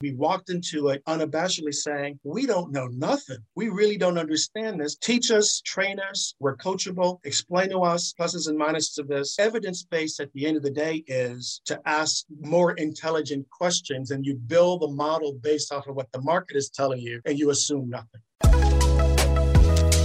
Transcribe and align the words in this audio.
We 0.00 0.14
walked 0.14 0.48
into 0.48 0.90
it 0.90 1.04
unabashedly 1.06 1.74
saying, 1.74 2.20
We 2.22 2.46
don't 2.46 2.70
know 2.70 2.86
nothing. 2.86 3.38
We 3.56 3.68
really 3.68 3.96
don't 3.96 4.16
understand 4.16 4.78
this. 4.80 4.94
Teach 4.94 5.32
us, 5.32 5.60
train 5.62 5.98
us, 5.98 6.36
we're 6.38 6.56
coachable, 6.56 7.18
explain 7.24 7.70
to 7.70 7.80
us 7.80 8.14
pluses 8.16 8.48
and 8.48 8.56
minuses 8.56 9.00
of 9.00 9.08
this. 9.08 9.36
Evidence 9.40 9.82
based 9.82 10.20
at 10.20 10.32
the 10.34 10.46
end 10.46 10.56
of 10.56 10.62
the 10.62 10.70
day 10.70 11.02
is 11.08 11.60
to 11.64 11.80
ask 11.84 12.26
more 12.42 12.74
intelligent 12.74 13.50
questions 13.50 14.12
and 14.12 14.24
you 14.24 14.36
build 14.36 14.84
a 14.84 14.88
model 14.88 15.32
based 15.42 15.72
off 15.72 15.88
of 15.88 15.96
what 15.96 16.06
the 16.12 16.20
market 16.20 16.56
is 16.56 16.70
telling 16.70 17.00
you 17.00 17.20
and 17.24 17.36
you 17.36 17.50
assume 17.50 17.90
nothing. 17.90 18.20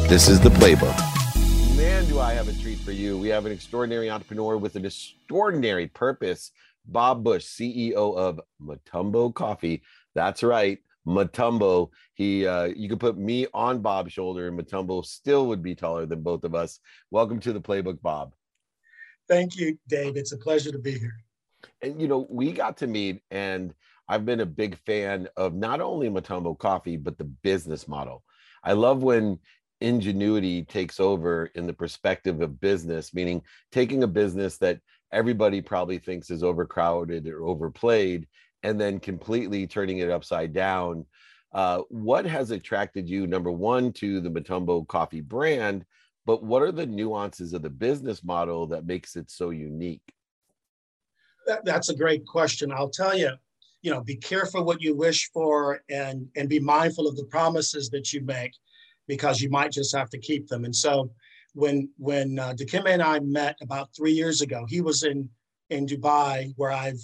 This 0.10 0.28
is 0.28 0.40
the 0.40 0.50
playbook. 0.50 0.98
Man, 1.78 2.08
do 2.08 2.20
I 2.20 2.34
have 2.34 2.48
a 2.48 2.54
treat 2.64 2.80
for 2.80 2.94
you. 2.94 3.16
We 3.16 3.28
have 3.28 3.46
an 3.46 3.52
extraordinary 3.52 4.10
entrepreneur 4.10 4.58
with 4.58 4.76
an 4.76 4.86
extraordinary 4.86 5.86
purpose 5.86 6.52
Bob 6.86 7.24
Bush, 7.24 7.46
CEO 7.46 8.16
of 8.18 8.40
Mutombo 8.62 9.34
Coffee. 9.34 9.84
That's 10.16 10.44
right, 10.44 10.80
Mutombo. 11.08 11.90
He, 12.14 12.46
uh, 12.46 12.66
you 12.66 12.90
could 12.90 13.00
put 13.00 13.18
me 13.18 13.48
on 13.54 13.82
Bob's 13.82 14.14
shoulder, 14.14 14.48
and 14.48 14.60
Mutombo 14.60 15.06
still 15.06 15.48
would 15.48 15.64
be 15.64 15.76
taller 15.76 16.06
than 16.06 16.22
both 16.22 16.44
of 16.44 16.56
us. 16.56 16.80
Welcome 17.12 17.40
to 17.42 17.54
the 17.54 17.62
Playbook, 17.62 18.02
Bob. 18.02 18.34
Thank 19.28 19.56
you, 19.58 19.78
Dave. 19.88 20.18
It's 20.18 20.34
a 20.34 20.38
pleasure 20.38 20.72
to 20.72 20.80
be 20.80 20.98
here. 21.00 21.16
And 21.82 22.02
you 22.02 22.08
know, 22.08 22.28
we 22.30 22.52
got 22.52 22.78
to 22.78 22.88
meet, 22.88 23.22
and 23.32 23.74
I've 24.08 24.26
been 24.26 24.42
a 24.42 24.46
big 24.46 24.78
fan 24.80 25.30
of 25.38 25.54
not 25.54 25.82
only 25.82 26.10
Mutombo 26.10 26.58
Coffee 26.58 26.98
but 26.98 27.18
the 27.18 27.24
business 27.24 27.88
model. 27.88 28.24
I 28.64 28.74
love 28.74 29.04
when 29.04 29.40
ingenuity 29.82 30.64
takes 30.64 31.00
over 31.00 31.48
in 31.56 31.68
the 31.68 31.74
perspective 31.74 32.42
of 32.42 32.62
business, 32.62 33.14
meaning 33.14 33.42
taking 33.72 34.04
a 34.04 34.08
business 34.08 34.58
that 34.58 34.80
everybody 35.14 35.62
probably 35.62 36.00
thinks 36.00 36.30
is 36.30 36.44
overcrowded 36.44 37.28
or 37.28 37.44
overplayed, 37.44 38.28
and 38.64 38.80
then 38.80 39.00
completely 39.00 39.68
turning 39.68 40.00
it 40.00 40.10
upside 40.10 40.54
down. 40.54 41.06
Uh, 41.54 41.82
what 41.90 42.26
has 42.26 42.52
attracted 42.52 43.08
you, 43.08 43.28
number 43.28 43.52
one, 43.52 43.94
to 43.94 44.20
the 44.20 44.30
Mutombo 44.30 44.88
coffee 44.88 45.22
brand, 45.22 45.86
but 46.26 46.44
what 46.44 46.62
are 46.62 46.72
the 46.72 46.86
nuances 46.86 47.54
of 47.54 47.62
the 47.62 47.70
business 47.70 48.24
model 48.24 48.66
that 48.68 48.88
makes 48.88 49.16
it 49.16 49.30
so 49.30 49.52
unique? 49.52 50.02
That, 51.46 51.64
that's 51.66 51.90
a 51.90 51.96
great 51.96 52.26
question. 52.26 52.72
I'll 52.72 52.90
tell 52.90 53.16
you, 53.16 53.32
you 53.82 53.92
know, 53.92 54.02
be 54.02 54.16
careful 54.16 54.64
what 54.64 54.82
you 54.82 54.96
wish 54.96 55.30
for 55.32 55.82
and, 55.90 56.28
and 56.36 56.48
be 56.48 56.60
mindful 56.60 57.08
of 57.08 57.18
the 57.18 57.26
promises 57.26 57.90
that 57.90 58.14
you 58.14 58.22
make 58.22 58.54
because 59.08 59.42
you 59.42 59.50
might 59.50 59.74
just 59.74 59.96
have 59.96 60.10
to 60.12 60.18
keep 60.18 60.48
them. 60.48 60.64
And 60.64 60.76
so 60.76 61.12
when 61.54 61.90
when 61.98 62.40
uh, 62.40 62.56
and 62.86 63.02
I 63.02 63.20
met 63.20 63.58
about 63.62 63.90
three 63.96 64.12
years 64.12 64.42
ago, 64.42 64.66
he 64.68 64.82
was 64.82 65.04
in 65.04 65.30
in 65.70 65.86
Dubai, 65.86 66.54
where 66.58 66.72
I've 66.72 67.00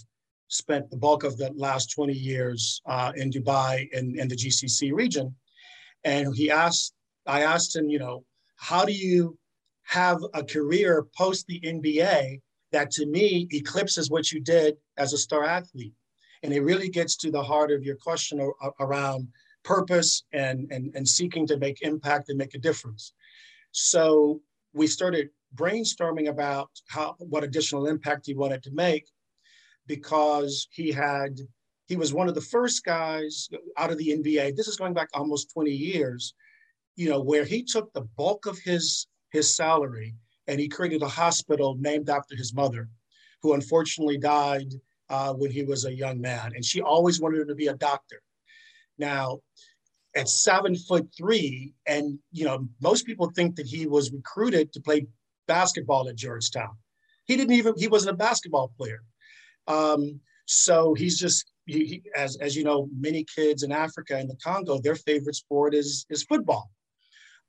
spent 0.49 0.89
the 0.89 0.97
bulk 0.97 1.23
of 1.23 1.37
the 1.37 1.51
last 1.55 1.91
20 1.91 2.13
years 2.13 2.81
uh, 2.85 3.11
in 3.15 3.29
Dubai 3.29 3.87
in, 3.93 4.19
in 4.19 4.27
the 4.27 4.35
GCC 4.35 4.91
region. 4.91 5.35
And 6.03 6.35
he 6.35 6.49
asked, 6.49 6.93
I 7.27 7.41
asked 7.41 7.75
him, 7.75 7.87
you 7.89 7.99
know, 7.99 8.25
how 8.55 8.83
do 8.83 8.91
you 8.91 9.37
have 9.83 10.19
a 10.33 10.43
career 10.43 11.05
post 11.15 11.45
the 11.47 11.59
NBA 11.61 12.41
that 12.71 12.91
to 12.91 13.05
me 13.05 13.47
eclipses 13.51 14.09
what 14.09 14.31
you 14.31 14.39
did 14.39 14.75
as 14.97 15.13
a 15.13 15.17
star 15.17 15.43
athlete? 15.43 15.93
And 16.41 16.53
it 16.53 16.61
really 16.61 16.89
gets 16.89 17.15
to 17.17 17.31
the 17.31 17.43
heart 17.43 17.71
of 17.71 17.83
your 17.83 17.95
question 17.95 18.39
around 18.79 19.27
purpose 19.63 20.23
and, 20.33 20.71
and, 20.71 20.91
and 20.95 21.07
seeking 21.07 21.45
to 21.47 21.57
make 21.57 21.81
impact 21.81 22.29
and 22.29 22.37
make 22.37 22.55
a 22.55 22.59
difference. 22.59 23.13
So 23.71 24.41
we 24.73 24.87
started 24.87 25.29
brainstorming 25.55 26.29
about 26.29 26.69
how 26.87 27.15
what 27.19 27.43
additional 27.43 27.87
impact 27.87 28.25
he 28.25 28.33
wanted 28.33 28.63
to 28.63 28.71
make 28.71 29.05
because 29.87 30.67
he 30.71 30.91
had 30.91 31.39
he 31.87 31.95
was 31.95 32.13
one 32.13 32.29
of 32.29 32.35
the 32.35 32.41
first 32.41 32.85
guys 32.85 33.49
out 33.77 33.91
of 33.91 33.97
the 33.97 34.09
NBA. 34.09 34.55
This 34.55 34.67
is 34.67 34.77
going 34.77 34.93
back 34.93 35.09
almost 35.13 35.51
20 35.51 35.71
years, 35.71 36.35
you 36.95 37.09
know, 37.09 37.19
where 37.19 37.45
he 37.45 37.63
took 37.63 37.91
the 37.93 38.07
bulk 38.15 38.45
of 38.45 38.59
his 38.59 39.07
his 39.31 39.55
salary 39.55 40.15
and 40.47 40.59
he 40.59 40.67
created 40.67 41.01
a 41.01 41.07
hospital 41.07 41.75
named 41.79 42.09
after 42.09 42.35
his 42.35 42.53
mother, 42.53 42.89
who 43.41 43.53
unfortunately 43.53 44.17
died 44.17 44.73
uh, 45.09 45.33
when 45.33 45.51
he 45.51 45.63
was 45.63 45.85
a 45.85 45.93
young 45.93 46.21
man, 46.21 46.51
and 46.55 46.63
she 46.63 46.81
always 46.81 47.19
wanted 47.19 47.41
him 47.41 47.47
to 47.47 47.55
be 47.55 47.67
a 47.67 47.75
doctor. 47.75 48.21
Now, 48.97 49.39
at 50.15 50.29
seven 50.29 50.75
foot 50.75 51.07
three, 51.17 51.73
and 51.85 52.19
you 52.31 52.45
know, 52.45 52.67
most 52.81 53.05
people 53.05 53.31
think 53.35 53.55
that 53.55 53.67
he 53.67 53.87
was 53.87 54.11
recruited 54.11 54.73
to 54.73 54.81
play 54.81 55.05
basketball 55.47 56.07
at 56.09 56.15
Georgetown. 56.15 56.75
He 57.25 57.35
didn't 57.35 57.53
even 57.53 57.73
he 57.77 57.87
wasn't 57.87 58.15
a 58.15 58.17
basketball 58.17 58.71
player. 58.77 59.01
Um, 59.67 60.19
so 60.45 60.93
he's 60.95 61.19
just 61.19 61.51
he, 61.65 61.85
he, 61.85 62.03
as 62.15 62.37
as 62.37 62.55
you 62.55 62.63
know, 62.63 62.89
many 62.97 63.25
kids 63.35 63.63
in 63.63 63.71
Africa 63.71 64.17
and 64.17 64.29
the 64.29 64.37
Congo, 64.43 64.79
their 64.79 64.95
favorite 64.95 65.35
sport 65.35 65.73
is 65.73 66.05
is 66.09 66.23
football. 66.23 66.71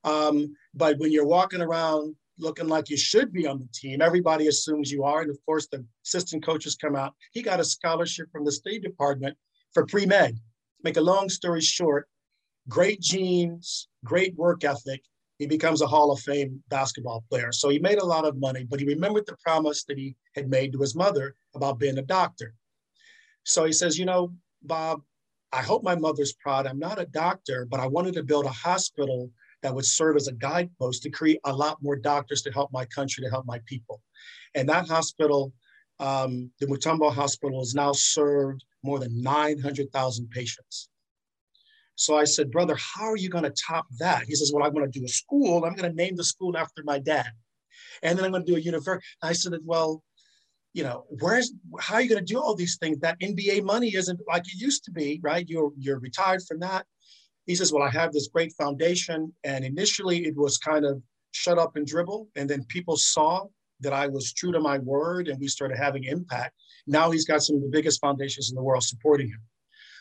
Um, 0.05 0.55
but 0.75 0.99
when 0.99 1.13
you're 1.13 1.27
walking 1.27 1.61
around 1.61 2.15
looking 2.39 2.69
like 2.69 2.89
you 2.89 2.97
should 2.97 3.33
be 3.33 3.47
on 3.47 3.59
the 3.59 3.69
team, 3.75 4.01
everybody 4.01 4.49
assumes 4.49 4.91
you 4.91 5.05
are, 5.05 5.23
and 5.23 5.31
of 5.31 5.39
course 5.47 5.67
the 5.69 5.85
assistant 6.05 6.45
coaches 6.45 6.75
come 6.75 6.97
out. 6.97 7.15
He 7.33 7.43
got 7.43 7.61
a 7.61 7.65
scholarship 7.65 8.29
from 8.33 8.45
the 8.45 8.53
State 8.53 8.83
Department 8.83 9.37
for 9.73 9.87
pre 9.87 10.07
med. 10.07 10.39
Make 10.83 10.97
a 10.97 11.03
long 11.03 11.29
story 11.29 11.61
short, 11.61 12.09
great 12.71 13.01
genes, 13.01 13.89
great 14.05 14.35
work 14.37 14.65
ethic. 14.65 15.03
He 15.39 15.47
becomes 15.47 15.83
a 15.83 15.87
Hall 15.87 16.13
of 16.13 16.21
Fame 16.21 16.63
basketball 16.69 17.25
player. 17.29 17.51
So 17.53 17.69
he 17.69 17.79
made 17.79 17.99
a 17.99 18.05
lot 18.05 18.25
of 18.25 18.39
money, 18.39 18.65
but 18.65 18.79
he 18.79 18.87
remembered 18.87 19.27
the 19.27 19.37
promise 19.43 19.85
that 19.85 19.99
he 19.99 20.17
had 20.35 20.49
made 20.49 20.73
to 20.73 20.81
his 20.81 20.95
mother 20.95 21.35
about 21.55 21.79
being 21.79 21.99
a 21.99 22.03
doctor. 22.03 22.55
So 23.45 23.65
he 23.65 23.73
says, 23.73 23.99
You 23.99 24.05
know, 24.07 24.33
Bob, 24.63 25.03
I 25.53 25.63
hope 25.63 25.83
my 25.83 25.97
mother's 25.97 26.33
proud. 26.35 26.67
I'm 26.67 26.79
not 26.79 27.01
a 27.01 27.07
doctor, 27.07 27.67
but 27.69 27.81
I 27.81 27.87
wanted 27.87 28.15
to 28.15 28.23
build 28.23 28.47
a 28.47 28.51
hospital 28.51 29.31
that 29.63 29.75
would 29.75 29.85
serve 29.85 30.17
as 30.17 30.29
a 30.29 30.33
guidepost 30.33 31.03
to 31.03 31.11
create 31.11 31.41
a 31.45 31.53
lot 31.53 31.83
more 31.83 31.97
doctors 31.97 32.43
to 32.43 32.53
help 32.53 32.71
my 32.73 32.85
country, 32.87 33.25
to 33.25 33.31
help 33.31 33.47
my 33.47 33.61
people. 33.67 34.01
And 34.55 34.69
that 34.69 34.89
hospital, 34.89 35.53
um, 35.99 36.51
the 36.61 36.67
Mutombo 36.67 37.13
Hospital, 37.13 37.61
has 37.61 37.75
now 37.75 37.93
served 37.93 38.65
more 38.83 38.99
than 38.99 39.23
900,000 39.23 40.31
patients. 40.31 40.89
So 42.01 42.17
I 42.17 42.25
said, 42.25 42.51
brother, 42.51 42.75
how 42.77 43.05
are 43.05 43.19
you 43.19 43.29
going 43.29 43.45
to 43.45 43.51
top 43.51 43.85
that? 43.99 44.25
He 44.25 44.35
says, 44.35 44.51
well, 44.55 44.65
I'm 44.65 44.73
going 44.73 44.91
to 44.91 44.99
do 44.99 45.05
a 45.05 45.09
school. 45.09 45.67
I'm 45.67 45.75
going 45.75 45.91
to 45.91 45.95
name 45.95 46.17
the 46.17 46.25
school 46.25 46.57
after 46.57 46.83
my 46.83 46.99
dad. 46.99 47.29
And 48.03 48.17
then 48.17 48.25
I'm 48.25 48.31
going 48.31 48.47
to 48.47 48.51
do 48.51 48.57
a 48.57 48.61
university. 48.61 49.05
I 49.23 49.35
said, 49.35 49.53
well, 49.63 50.03
you 50.73 50.83
know, 50.83 51.05
where's 51.21 51.53
how 51.79 51.97
are 51.97 52.01
you 52.01 52.09
going 52.09 52.25
to 52.25 52.33
do 52.33 52.41
all 52.41 52.55
these 52.55 52.79
things? 52.79 52.99
That 53.01 53.21
NBA 53.21 53.65
money 53.65 53.95
isn't 53.95 54.19
like 54.27 54.45
it 54.47 54.59
used 54.59 54.85
to 54.85 54.91
be, 54.91 55.21
right? 55.23 55.47
You're 55.47 55.73
you're 55.77 55.99
retired 55.99 56.41
from 56.49 56.61
that. 56.61 56.87
He 57.45 57.55
says, 57.55 57.71
well, 57.71 57.83
I 57.83 57.91
have 57.91 58.15
this 58.15 58.29
great 58.29 58.55
foundation, 58.55 59.35
and 59.45 59.63
initially 59.63 60.25
it 60.25 60.37
was 60.37 60.57
kind 60.57 60.87
of 60.87 61.03
shut 61.33 61.59
up 61.59 61.77
and 61.77 61.87
dribble, 61.87 62.29
and 62.35 62.49
then 62.49 62.65
people 62.65 62.97
saw 62.97 63.45
that 63.81 63.93
I 63.93 64.07
was 64.07 64.33
true 64.33 64.53
to 64.53 64.61
my 64.61 64.79
word, 64.79 65.29
and 65.29 65.39
we 65.39 65.49
started 65.49 65.77
having 65.77 66.05
impact. 66.05 66.55
Now 66.87 67.11
he's 67.11 67.27
got 67.27 67.43
some 67.43 67.57
of 67.57 67.63
the 67.63 67.69
biggest 67.69 68.01
foundations 68.01 68.49
in 68.49 68.57
the 68.57 68.63
world 68.63 68.85
supporting 68.85 69.29
him. 69.29 69.43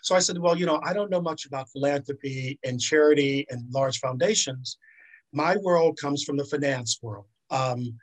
So 0.01 0.15
I 0.15 0.19
said, 0.19 0.37
well, 0.37 0.57
you 0.57 0.65
know, 0.65 0.79
I 0.83 0.93
don't 0.93 1.11
know 1.11 1.21
much 1.21 1.45
about 1.45 1.69
philanthropy 1.69 2.59
and 2.63 2.79
charity 2.79 3.45
and 3.49 3.71
large 3.71 3.99
foundations. 3.99 4.77
My 5.31 5.57
world 5.57 5.97
comes 6.01 6.23
from 6.23 6.37
the 6.37 6.45
finance 6.45 6.99
world. 7.01 7.25
Um, 7.51 7.97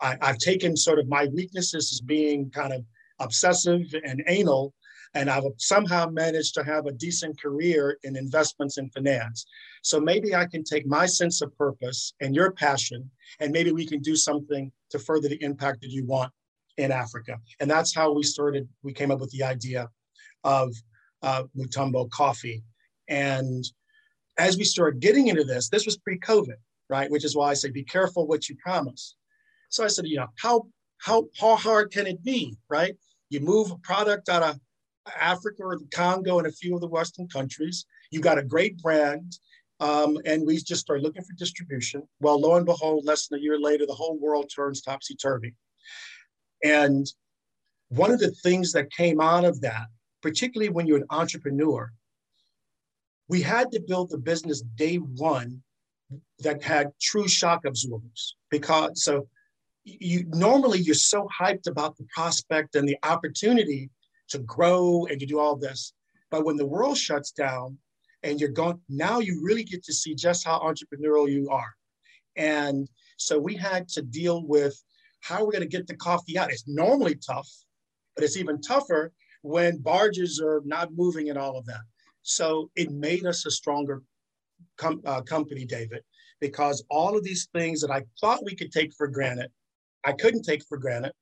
I, 0.00 0.16
I've 0.20 0.38
taken 0.38 0.76
sort 0.76 0.98
of 0.98 1.08
my 1.08 1.26
weaknesses 1.26 1.92
as 1.92 2.00
being 2.00 2.50
kind 2.50 2.72
of 2.72 2.84
obsessive 3.18 3.94
and 4.04 4.22
anal, 4.28 4.74
and 5.14 5.30
I've 5.30 5.42
somehow 5.56 6.08
managed 6.08 6.54
to 6.54 6.62
have 6.64 6.86
a 6.86 6.92
decent 6.92 7.40
career 7.40 7.98
in 8.04 8.14
investments 8.14 8.76
and 8.76 8.92
finance. 8.92 9.46
So 9.82 9.98
maybe 9.98 10.34
I 10.34 10.46
can 10.46 10.62
take 10.62 10.86
my 10.86 11.06
sense 11.06 11.40
of 11.42 11.56
purpose 11.56 12.12
and 12.20 12.34
your 12.34 12.52
passion, 12.52 13.10
and 13.40 13.52
maybe 13.52 13.72
we 13.72 13.86
can 13.86 14.00
do 14.00 14.14
something 14.14 14.70
to 14.90 14.98
further 14.98 15.28
the 15.28 15.42
impact 15.42 15.80
that 15.80 15.90
you 15.90 16.04
want 16.04 16.32
in 16.76 16.92
Africa. 16.92 17.38
And 17.58 17.68
that's 17.70 17.94
how 17.94 18.12
we 18.12 18.22
started, 18.22 18.68
we 18.82 18.92
came 18.92 19.10
up 19.10 19.18
with 19.18 19.32
the 19.32 19.42
idea 19.42 19.88
of 20.44 20.72
uh, 21.22 21.44
Mutombo 21.56 22.08
coffee. 22.10 22.62
And 23.08 23.64
as 24.38 24.56
we 24.56 24.64
started 24.64 25.00
getting 25.00 25.28
into 25.28 25.44
this, 25.44 25.68
this 25.68 25.86
was 25.86 25.96
pre-COVID, 25.98 26.56
right? 26.88 27.10
Which 27.10 27.24
is 27.24 27.34
why 27.34 27.50
I 27.50 27.54
say 27.54 27.70
be 27.70 27.84
careful 27.84 28.26
what 28.26 28.48
you 28.48 28.56
promise. 28.56 29.16
So 29.70 29.84
I 29.84 29.88
said, 29.88 30.06
you 30.06 30.16
know, 30.16 30.28
how 30.36 30.66
how 30.98 31.26
how 31.38 31.56
hard 31.56 31.92
can 31.92 32.06
it 32.06 32.22
be, 32.24 32.56
right? 32.68 32.96
You 33.30 33.40
move 33.40 33.70
a 33.70 33.76
product 33.78 34.28
out 34.28 34.42
of 34.42 34.58
Africa 35.18 35.62
or 35.62 35.78
the 35.78 35.86
Congo 35.92 36.38
and 36.38 36.46
a 36.46 36.52
few 36.52 36.74
of 36.74 36.80
the 36.80 36.88
Western 36.88 37.28
countries. 37.28 37.86
You 38.10 38.20
got 38.20 38.38
a 38.38 38.42
great 38.42 38.78
brand, 38.78 39.38
um, 39.80 40.18
and 40.24 40.46
we 40.46 40.56
just 40.56 40.80
started 40.80 41.02
looking 41.02 41.22
for 41.22 41.34
distribution. 41.34 42.02
Well, 42.20 42.40
lo 42.40 42.56
and 42.56 42.66
behold, 42.66 43.04
less 43.04 43.28
than 43.28 43.38
a 43.38 43.42
year 43.42 43.58
later, 43.60 43.86
the 43.86 43.94
whole 43.94 44.18
world 44.18 44.50
turns 44.54 44.80
topsy 44.80 45.14
turvy. 45.14 45.54
And 46.64 47.06
one 47.88 48.10
of 48.10 48.18
the 48.18 48.30
things 48.30 48.72
that 48.72 48.92
came 48.92 49.20
out 49.20 49.44
of 49.44 49.60
that 49.60 49.86
particularly 50.22 50.70
when 50.70 50.86
you're 50.86 50.98
an 50.98 51.06
entrepreneur, 51.10 51.92
we 53.28 53.42
had 53.42 53.70
to 53.72 53.80
build 53.80 54.10
the 54.10 54.18
business 54.18 54.62
day 54.76 54.96
one 54.96 55.62
that 56.40 56.62
had 56.62 56.92
true 57.00 57.28
shock 57.28 57.64
absorbers 57.66 58.36
because 58.50 59.02
so 59.02 59.28
you 59.84 60.24
normally 60.28 60.78
you're 60.78 60.94
so 60.94 61.28
hyped 61.38 61.66
about 61.66 61.96
the 61.96 62.06
prospect 62.14 62.74
and 62.74 62.88
the 62.88 62.96
opportunity 63.02 63.90
to 64.28 64.38
grow 64.40 65.06
and 65.10 65.20
to 65.20 65.26
do 65.26 65.38
all 65.38 65.56
this 65.56 65.92
But 66.30 66.44
when 66.44 66.56
the 66.56 66.66
world 66.66 66.98
shuts 66.98 67.30
down 67.32 67.78
and 68.22 68.40
you're 68.40 68.50
going, 68.50 68.80
now 68.88 69.20
you 69.20 69.40
really 69.42 69.64
get 69.64 69.82
to 69.84 69.92
see 69.92 70.14
just 70.14 70.44
how 70.46 70.58
entrepreneurial 70.60 71.30
you 71.30 71.48
are. 71.50 71.74
And 72.36 72.88
so 73.16 73.38
we 73.38 73.54
had 73.54 73.88
to 73.90 74.02
deal 74.02 74.46
with 74.46 74.80
how 75.20 75.44
we're 75.44 75.52
going 75.52 75.62
to 75.62 75.76
get 75.76 75.86
the 75.86 75.96
coffee 75.96 76.38
out. 76.38 76.52
It's 76.52 76.68
normally 76.68 77.16
tough, 77.16 77.48
but 78.14 78.24
it's 78.24 78.36
even 78.36 78.60
tougher 78.60 79.12
when 79.42 79.78
barges 79.78 80.40
are 80.40 80.62
not 80.64 80.94
moving 80.94 81.30
and 81.30 81.38
all 81.38 81.56
of 81.56 81.66
that. 81.66 81.80
So 82.22 82.70
it 82.76 82.90
made 82.90 83.24
us 83.24 83.46
a 83.46 83.50
stronger 83.50 84.02
com- 84.76 85.02
uh, 85.04 85.22
company, 85.22 85.64
David, 85.64 86.02
because 86.40 86.84
all 86.90 87.16
of 87.16 87.24
these 87.24 87.48
things 87.54 87.80
that 87.80 87.90
I 87.90 88.02
thought 88.20 88.44
we 88.44 88.54
could 88.54 88.72
take 88.72 88.92
for 88.94 89.08
granted, 89.08 89.50
I 90.04 90.12
couldn't 90.12 90.42
take 90.42 90.64
for 90.68 90.78
granted 90.78 91.12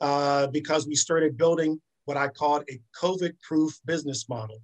uh, 0.00 0.48
because 0.48 0.86
we 0.86 0.94
started 0.94 1.36
building 1.36 1.80
what 2.04 2.16
I 2.16 2.28
called 2.28 2.64
a 2.70 2.80
COVID 3.00 3.32
proof 3.40 3.78
business 3.84 4.28
model. 4.28 4.60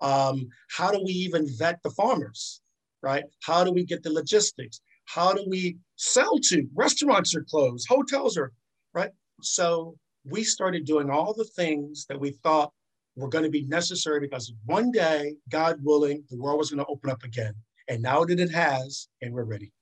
Um, 0.00 0.48
how 0.70 0.90
do 0.90 1.02
we 1.02 1.12
even 1.12 1.46
vet 1.58 1.78
the 1.82 1.90
farmers, 1.90 2.60
right? 3.02 3.24
How 3.42 3.64
do 3.64 3.72
we 3.72 3.84
get 3.84 4.02
the 4.02 4.12
logistics? 4.12 4.80
How 5.06 5.32
do 5.32 5.44
we 5.48 5.76
sell 5.96 6.38
to? 6.38 6.66
Restaurants 6.74 7.34
are 7.34 7.44
closed, 7.44 7.86
hotels 7.88 8.36
are, 8.36 8.52
right? 8.92 9.10
So 9.42 9.96
we 10.28 10.44
started 10.44 10.84
doing 10.84 11.10
all 11.10 11.32
the 11.32 11.44
things 11.44 12.06
that 12.08 12.18
we 12.18 12.30
thought 12.30 12.72
were 13.16 13.28
going 13.28 13.44
to 13.44 13.50
be 13.50 13.64
necessary 13.66 14.20
because 14.20 14.52
one 14.66 14.90
day, 14.90 15.34
God 15.48 15.78
willing, 15.82 16.24
the 16.30 16.36
world 16.36 16.58
was 16.58 16.70
going 16.70 16.84
to 16.84 16.90
open 16.90 17.10
up 17.10 17.22
again. 17.24 17.54
And 17.88 18.02
now 18.02 18.24
that 18.24 18.40
it 18.40 18.50
has, 18.50 19.08
and 19.22 19.32
we're 19.32 19.44
ready. 19.44 19.72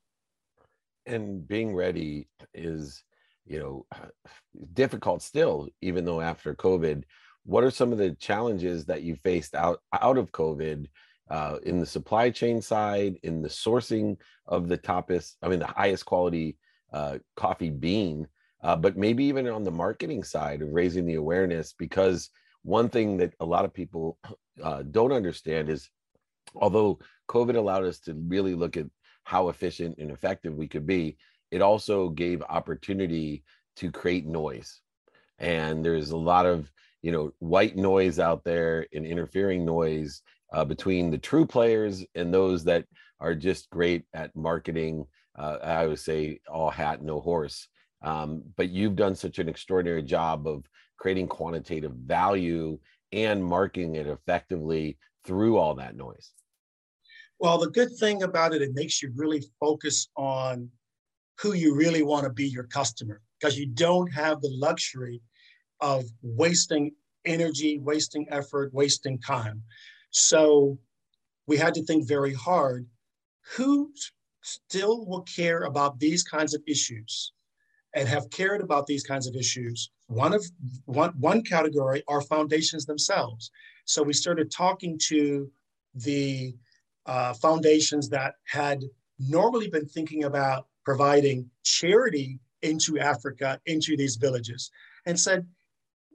And 1.07 1.47
being 1.47 1.75
ready 1.75 2.29
is, 2.53 3.03
you 3.47 3.59
know, 3.59 3.87
difficult 4.73 5.23
still, 5.23 5.69
even 5.81 6.05
though 6.05 6.21
after 6.21 6.55
COVID. 6.55 7.05
What 7.47 7.65
are 7.65 7.71
some 7.71 7.93
of 7.93 7.99
the 7.99 8.13
challenges 8.13 8.87
that 8.87 9.03
you 9.03 9.17
faced 9.17 9.55
out 9.55 9.81
out 9.93 10.17
of 10.17 10.33
COVID 10.33 10.87
uh, 11.31 11.59
in 11.63 11.79
the 11.79 11.87
supply 11.87 12.31
chain 12.31 12.63
side, 12.63 13.17
in 13.23 13.43
the 13.43 13.49
sourcing 13.49 14.17
of 14.47 14.69
the 14.69 14.79
toppest, 14.79 15.37
I 15.43 15.49
mean, 15.49 15.59
the 15.59 15.67
highest 15.67 16.07
quality 16.07 16.57
uh, 16.93 17.19
coffee 17.37 17.71
bean, 17.71 18.29
uh, 18.65 18.75
but 18.75 18.97
maybe 18.97 19.25
even 19.25 19.47
on 19.47 19.63
the 19.63 19.71
marketing 19.71 20.25
side 20.25 20.63
of 20.63 20.73
raising 20.73 21.05
the 21.05 21.15
awareness. 21.15 21.75
Because 21.79 22.31
one 22.63 22.89
thing 22.89 23.19
that 23.19 23.35
a 23.39 23.45
lot 23.45 23.67
of 23.67 23.75
people 23.75 24.19
uh, 24.63 24.83
don't 24.91 25.13
understand 25.13 25.69
is, 25.69 25.89
although 26.57 26.99
COVID 27.29 27.57
allowed 27.57 27.85
us 27.85 28.01
to 28.01 28.15
really 28.15 28.55
look 28.55 28.77
at 28.77 28.87
how 29.25 29.51
efficient 29.51 29.99
and 29.99 30.11
effective 30.11 30.55
we 30.55 30.67
could 30.67 30.87
be, 30.87 31.19
it 31.51 31.61
also 31.61 32.09
gave 32.09 32.43
opportunity 32.43 33.45
to 33.77 33.91
create 33.91 34.27
noise. 34.27 34.81
And 35.39 35.85
there's 35.85 36.11
a 36.11 36.17
lot 36.17 36.47
of 36.47 36.71
you 37.03 37.13
know 37.13 37.33
white 37.39 37.77
noise 37.77 38.19
out 38.19 38.45
there 38.45 38.87
and 38.95 39.05
interfering 39.05 39.67
noise 39.67 40.23
uh, 40.55 40.65
between 40.65 41.11
the 41.11 41.19
true 41.19 41.45
players 41.45 42.03
and 42.15 42.33
those 42.33 42.65
that 42.65 42.87
are 43.21 43.35
just 43.35 43.69
great 43.69 44.05
at 44.15 44.35
marketing. 44.35 45.05
Uh, 45.39 45.59
I 45.63 45.87
would 45.87 45.99
say 45.99 46.41
all 46.51 46.71
hat, 46.71 47.03
no 47.03 47.21
horse. 47.21 47.69
Um, 48.05 48.43
but 48.57 48.69
you've 48.69 48.97
done 48.97 49.15
such 49.15 49.39
an 49.39 49.49
extraordinary 49.49 50.03
job 50.03 50.47
of 50.47 50.65
creating 50.99 51.27
quantitative 51.27 51.93
value 51.93 52.79
and 53.13 53.43
marketing 53.43 53.97
it 53.97 54.07
effectively 54.07 54.99
through 55.25 55.57
all 55.57 55.75
that 55.77 55.97
noise. 55.97 56.33
Well, 57.39 57.59
the 57.59 57.71
good 57.71 57.97
thing 57.97 58.23
about 58.23 58.55
it, 58.55 58.63
it 58.63 58.75
makes 58.75 59.03
you 59.03 59.11
really 59.17 59.43
focus 59.59 60.09
on 60.17 60.69
who 61.41 61.55
you 61.55 61.75
really 61.75 62.03
want 62.03 62.25
to 62.25 62.31
be 62.31 62.47
your 62.47 62.65
customer 62.65 63.21
because 63.41 63.59
you 63.59 63.67
don't 63.67 64.13
have 64.13 64.41
the 64.41 64.53
luxury 64.53 65.21
of 65.81 66.05
wasting 66.23 66.93
energy, 67.25 67.79
wasting 67.79 68.27
effort, 68.31 68.73
wasting 68.73 69.19
time. 69.19 69.63
So 70.11 70.79
we 71.47 71.57
had 71.57 71.75
to 71.75 71.85
think 71.85 72.07
very 72.07 72.35
hard 72.35 72.87
who 73.57 73.93
still 74.43 75.07
will 75.07 75.23
care 75.23 75.63
about 75.63 75.99
these 75.99 76.23
kinds 76.23 76.55
of 76.55 76.63
issues 76.67 77.33
and 77.95 78.09
have 78.09 78.31
cared 78.31 78.61
about 78.61 78.87
these 78.87 79.05
kinds 79.05 79.27
of 79.27 79.37
issues. 79.37 79.91
One 80.09 80.35
of 80.35 80.45
one, 80.85 81.13
one 81.19 81.43
category 81.43 82.03
are 82.09 82.21
foundations 82.21 82.85
themselves. 82.87 83.51
So 83.85 84.03
we 84.03 84.13
started 84.13 84.51
talking 84.51 84.99
to 85.09 85.51
the 85.95 86.55
uh, 87.07 87.35
foundations 87.35 88.09
that 88.09 88.35
had 88.47 88.83
normally 89.19 89.69
been 89.69 89.87
thinking 89.87 90.25
about 90.25 90.67
providing 90.85 91.49
charity 91.63 92.41
into 92.63 92.99
Africa, 92.99 93.61
into 93.67 93.97
these 93.97 94.17
villages, 94.17 94.71
and 95.07 95.19
said, 95.19 95.47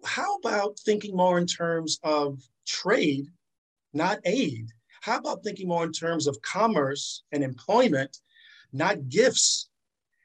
how 0.03 0.35
about 0.37 0.79
thinking 0.79 1.15
more 1.15 1.37
in 1.37 1.45
terms 1.45 1.99
of 2.03 2.41
trade 2.65 3.27
not 3.93 4.19
aid? 4.25 4.67
How 5.01 5.17
about 5.17 5.43
thinking 5.43 5.67
more 5.67 5.83
in 5.83 5.91
terms 5.91 6.27
of 6.27 6.41
commerce 6.41 7.23
and 7.31 7.43
employment, 7.43 8.17
not 8.73 9.09
gifts? 9.09 9.68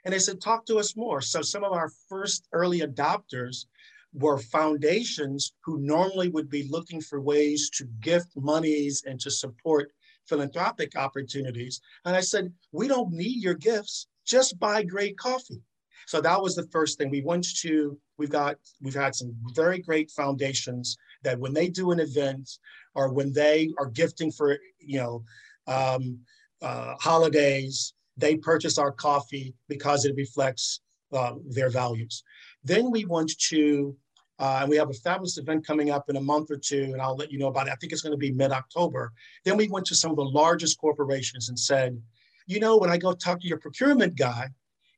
And 0.05 0.13
they 0.13 0.19
said, 0.19 0.41
talk 0.41 0.67
to 0.67 0.79
us 0.79 0.97
more. 0.97 1.21
So 1.21 1.43
some 1.43 1.65
of 1.65 1.73
our 1.73 1.91
first 2.09 2.47
early 2.53 2.81
adopters 2.81 3.67
were 4.13 4.39
foundations 4.39 5.55
who 5.65 5.79
normally 5.79 6.29
would 6.29 6.49
be 6.49 6.69
looking 6.69 7.01
for 7.01 7.21
ways 7.21 7.71
to 7.71 7.85
gift 8.01 8.29
monies 8.37 9.03
and 9.07 9.19
to 9.21 9.31
support 9.31 9.93
philanthropic 10.29 10.97
opportunities. 10.97 11.81
And 12.05 12.15
I 12.15 12.21
said, 12.21 12.53
we 12.73 12.89
don't 12.89 13.13
need 13.13 13.43
your 13.43 13.55
gifts, 13.55 14.07
just 14.25 14.59
buy 14.59 14.83
great 14.83 15.19
coffee. 15.19 15.63
So 16.07 16.21
that 16.21 16.41
was 16.41 16.55
the 16.55 16.69
first 16.69 16.99
thing. 16.99 17.11
We 17.11 17.23
went 17.23 17.47
to, 17.61 17.99
we've 18.19 18.31
got, 18.31 18.57
we've 18.81 18.95
had 18.95 19.15
some 19.15 19.35
very 19.55 19.79
great 19.79 20.11
foundations 20.11 20.97
that 21.23 21.39
when 21.39 21.55
they 21.55 21.69
do 21.69 21.91
an 21.91 22.01
event 22.01 22.59
or 22.95 23.13
when 23.13 23.33
they 23.33 23.71
are 23.79 23.87
gifting 23.87 24.31
for, 24.31 24.59
you 24.79 24.99
know, 24.99 25.25
um, 25.67 26.19
uh, 26.63 26.95
holidays, 27.01 27.95
they 28.17 28.37
purchase 28.37 28.79
our 28.79 28.93
coffee 28.93 29.55
because 29.69 30.05
it 30.05 30.15
reflects 30.17 30.81
uh, 31.13 31.35
their 31.49 31.71
values. 31.71 32.23
Then 32.63 32.91
we 32.91 33.05
went 33.05 33.33
to, 33.51 33.97
uh, 34.39 34.59
and 34.63 34.71
we 34.71 34.77
have 34.77 34.91
a 34.91 34.95
fabulous 34.95 35.39
event 35.39 35.67
coming 35.67 35.91
up 35.91 36.09
in 36.09 36.17
a 36.17 36.21
month 36.21 36.51
or 36.51 36.57
two, 36.57 36.91
and 36.93 37.01
I'll 37.01 37.17
let 37.17 37.31
you 37.31 37.39
know 37.39 37.49
about 37.49 37.69
it. 37.69 37.73
I 37.73 37.77
think 37.77 37.93
it's 37.93 38.03
going 38.03 38.13
to 38.13 38.19
be 38.19 38.33
mid 38.33 38.53
October. 38.53 39.13
Then 39.45 39.57
we 39.57 39.69
went 39.69 39.87
to 39.87 39.95
some 39.95 40.11
of 40.11 40.17
the 40.17 40.25
largest 40.25 40.79
corporations 40.79 41.49
and 41.49 41.59
said, 41.59 42.01
you 42.47 42.61
know, 42.61 42.77
when 42.77 42.91
I 42.91 42.99
go 42.99 43.13
talk 43.13 43.41
to 43.41 43.49
your 43.49 43.59
procurement 43.59 44.17
guy, 44.17 44.49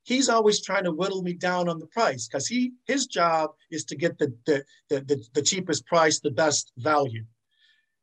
he's 0.03 0.29
always 0.29 0.63
trying 0.63 0.85
to 0.85 0.93
whittle 0.93 1.23
me 1.23 1.35
down 1.35 1.69
on 1.69 1.79
the 1.79 1.87
price 1.87 2.27
because 2.27 2.47
he 2.47 2.73
his 2.87 3.07
job 3.07 3.51
is 3.71 3.85
to 3.85 3.97
get 3.97 4.19
the, 4.19 4.33
the, 4.47 4.65
the, 4.89 5.25
the 5.35 5.43
cheapest 5.43 5.87
price, 5.87 6.21
the 6.21 6.31
best 6.31 6.73
value. 6.79 7.25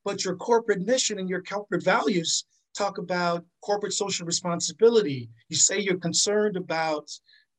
But 0.06 0.26
your 0.26 0.36
corporate 0.36 0.82
mission 0.82 1.18
and 1.18 1.30
your 1.30 1.42
corporate 1.42 1.84
values 1.84 2.46
talk 2.74 2.98
about 2.98 3.46
corporate 3.62 3.94
social 3.94 4.26
responsibility. 4.26 5.30
You 5.50 5.56
say 5.56 5.80
you're 5.80 5.98
concerned 5.98 6.58
about 6.58 7.10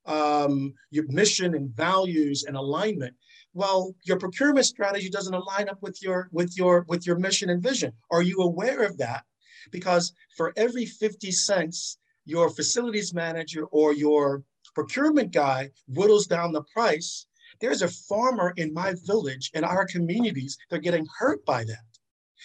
um, 0.06 0.74
your 0.90 1.06
mission 1.08 1.54
and 1.54 1.70
values 1.74 2.44
and 2.44 2.56
alignment. 2.56 3.14
Well, 3.54 3.94
your 4.02 4.18
procurement 4.18 4.66
strategy 4.66 5.08
doesn't 5.08 5.34
align 5.34 5.68
up 5.68 5.78
with 5.80 6.02
your 6.02 6.28
with 6.32 6.56
your 6.56 6.84
with 6.88 7.06
your 7.06 7.18
mission 7.18 7.50
and 7.50 7.62
vision. 7.62 7.92
Are 8.10 8.22
you 8.22 8.38
aware 8.38 8.82
of 8.82 8.98
that? 8.98 9.24
Because 9.70 10.12
for 10.36 10.52
every 10.56 10.86
50 10.86 11.30
cents 11.30 11.98
your 12.26 12.50
facilities 12.50 13.14
manager 13.14 13.64
or 13.66 13.92
your 13.92 14.42
procurement 14.74 15.30
guy 15.32 15.70
whittles 15.86 16.26
down 16.26 16.52
the 16.52 16.64
price, 16.72 17.26
there's 17.60 17.82
a 17.82 17.88
farmer 17.88 18.52
in 18.56 18.72
my 18.72 18.94
village, 19.04 19.50
in 19.54 19.62
our 19.62 19.86
communities, 19.86 20.56
they're 20.68 20.80
getting 20.80 21.06
hurt 21.18 21.44
by 21.44 21.64
that. 21.64 21.84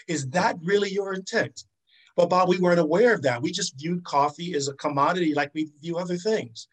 Is 0.07 0.29
that 0.29 0.57
really 0.63 0.91
your 0.91 1.13
intent? 1.13 1.63
But 2.19 2.31
Bob, 2.31 2.49
we 2.49 2.57
weren't 2.57 2.81
aware 2.81 3.13
of 3.13 3.21
that. 3.21 3.41
We 3.41 3.49
just 3.49 3.79
viewed 3.79 4.03
coffee 4.03 4.53
as 4.53 4.67
a 4.67 4.73
commodity 4.73 5.33
like 5.33 5.51
we 5.53 5.71
view 5.81 5.95
other 5.95 6.17
things. 6.17 6.67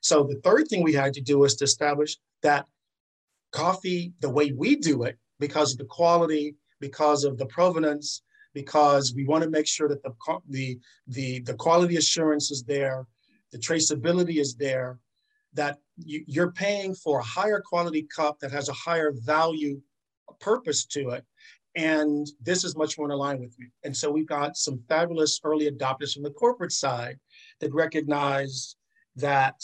So 0.00 0.22
the 0.22 0.40
third 0.44 0.68
thing 0.68 0.84
we 0.84 0.92
had 0.92 1.12
to 1.14 1.20
do 1.20 1.40
was 1.40 1.56
to 1.56 1.64
establish 1.64 2.18
that 2.42 2.66
coffee, 3.50 4.12
the 4.20 4.30
way 4.30 4.52
we 4.52 4.76
do 4.76 5.02
it, 5.02 5.18
because 5.40 5.72
of 5.72 5.78
the 5.78 5.86
quality, 5.86 6.54
because 6.78 7.24
of 7.24 7.36
the 7.36 7.46
provenance, 7.46 8.22
because 8.54 9.12
we 9.12 9.24
want 9.24 9.42
to 9.42 9.50
make 9.50 9.66
sure 9.66 9.88
that 9.88 10.04
the, 10.04 10.14
the, 10.48 10.78
the, 11.08 11.40
the 11.40 11.54
quality 11.54 11.96
assurance 11.96 12.52
is 12.52 12.62
there, 12.62 13.04
the 13.50 13.58
traceability 13.58 14.36
is 14.36 14.54
there, 14.54 15.00
that 15.52 15.78
you, 15.96 16.22
you're 16.28 16.52
paying 16.52 16.94
for 16.94 17.18
a 17.18 17.24
higher 17.24 17.60
quality 17.60 18.06
cup 18.14 18.38
that 18.38 18.52
has 18.52 18.68
a 18.68 18.72
higher 18.72 19.10
value 19.12 19.80
purpose 20.38 20.84
to 20.84 21.08
it. 21.10 21.24
And 21.74 22.26
this 22.40 22.64
is 22.64 22.76
much 22.76 22.98
more 22.98 23.10
in 23.10 23.16
line 23.16 23.40
with 23.40 23.58
me. 23.58 23.66
And 23.82 23.96
so 23.96 24.10
we've 24.10 24.26
got 24.26 24.56
some 24.56 24.82
fabulous 24.88 25.40
early 25.42 25.70
adopters 25.70 26.12
from 26.12 26.22
the 26.22 26.30
corporate 26.30 26.72
side 26.72 27.18
that 27.60 27.72
recognize 27.72 28.76
that 29.16 29.54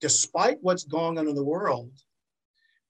despite 0.00 0.58
what's 0.62 0.84
going 0.84 1.18
on 1.18 1.28
in 1.28 1.34
the 1.34 1.44
world, 1.44 1.92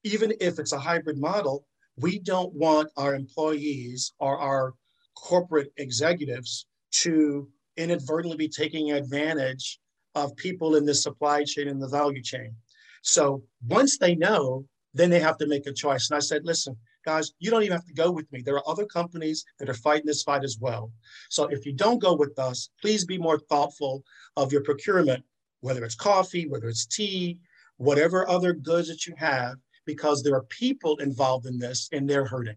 even 0.03 0.33
if 0.41 0.57
it's 0.59 0.73
a 0.73 0.79
hybrid 0.79 1.17
model, 1.17 1.65
we 1.97 2.17
don't 2.17 2.53
want 2.53 2.89
our 2.97 3.13
employees 3.13 4.13
or 4.19 4.39
our 4.39 4.73
corporate 5.15 5.71
executives 5.77 6.65
to 6.91 7.47
inadvertently 7.77 8.37
be 8.37 8.49
taking 8.49 8.91
advantage 8.91 9.79
of 10.15 10.35
people 10.35 10.75
in 10.75 10.85
the 10.85 10.93
supply 10.93 11.43
chain 11.43 11.67
and 11.67 11.81
the 11.81 11.87
value 11.87 12.21
chain. 12.21 12.55
So 13.03 13.43
once 13.67 13.97
they 13.97 14.15
know, 14.15 14.65
then 14.93 15.09
they 15.09 15.19
have 15.19 15.37
to 15.37 15.47
make 15.47 15.67
a 15.67 15.73
choice. 15.73 16.09
And 16.09 16.17
I 16.17 16.19
said, 16.19 16.45
listen, 16.45 16.77
guys, 17.03 17.31
you 17.39 17.51
don't 17.51 17.63
even 17.63 17.75
have 17.75 17.85
to 17.85 17.93
go 17.93 18.11
with 18.11 18.31
me. 18.31 18.41
There 18.41 18.55
are 18.55 18.69
other 18.69 18.85
companies 18.85 19.45
that 19.59 19.69
are 19.69 19.73
fighting 19.73 20.05
this 20.05 20.23
fight 20.23 20.43
as 20.43 20.57
well. 20.59 20.91
So 21.29 21.45
if 21.45 21.65
you 21.65 21.73
don't 21.73 22.01
go 22.01 22.15
with 22.15 22.37
us, 22.39 22.69
please 22.81 23.05
be 23.05 23.17
more 23.17 23.39
thoughtful 23.39 24.03
of 24.37 24.51
your 24.51 24.63
procurement, 24.63 25.23
whether 25.61 25.83
it's 25.83 25.95
coffee, 25.95 26.47
whether 26.47 26.67
it's 26.67 26.85
tea, 26.85 27.39
whatever 27.77 28.27
other 28.29 28.53
goods 28.53 28.87
that 28.87 29.05
you 29.05 29.13
have, 29.17 29.55
because 29.85 30.23
there 30.23 30.35
are 30.35 30.43
people 30.43 30.97
involved 30.97 31.45
in 31.45 31.57
this 31.57 31.89
and 31.91 32.09
they're 32.09 32.25
hurting. 32.25 32.55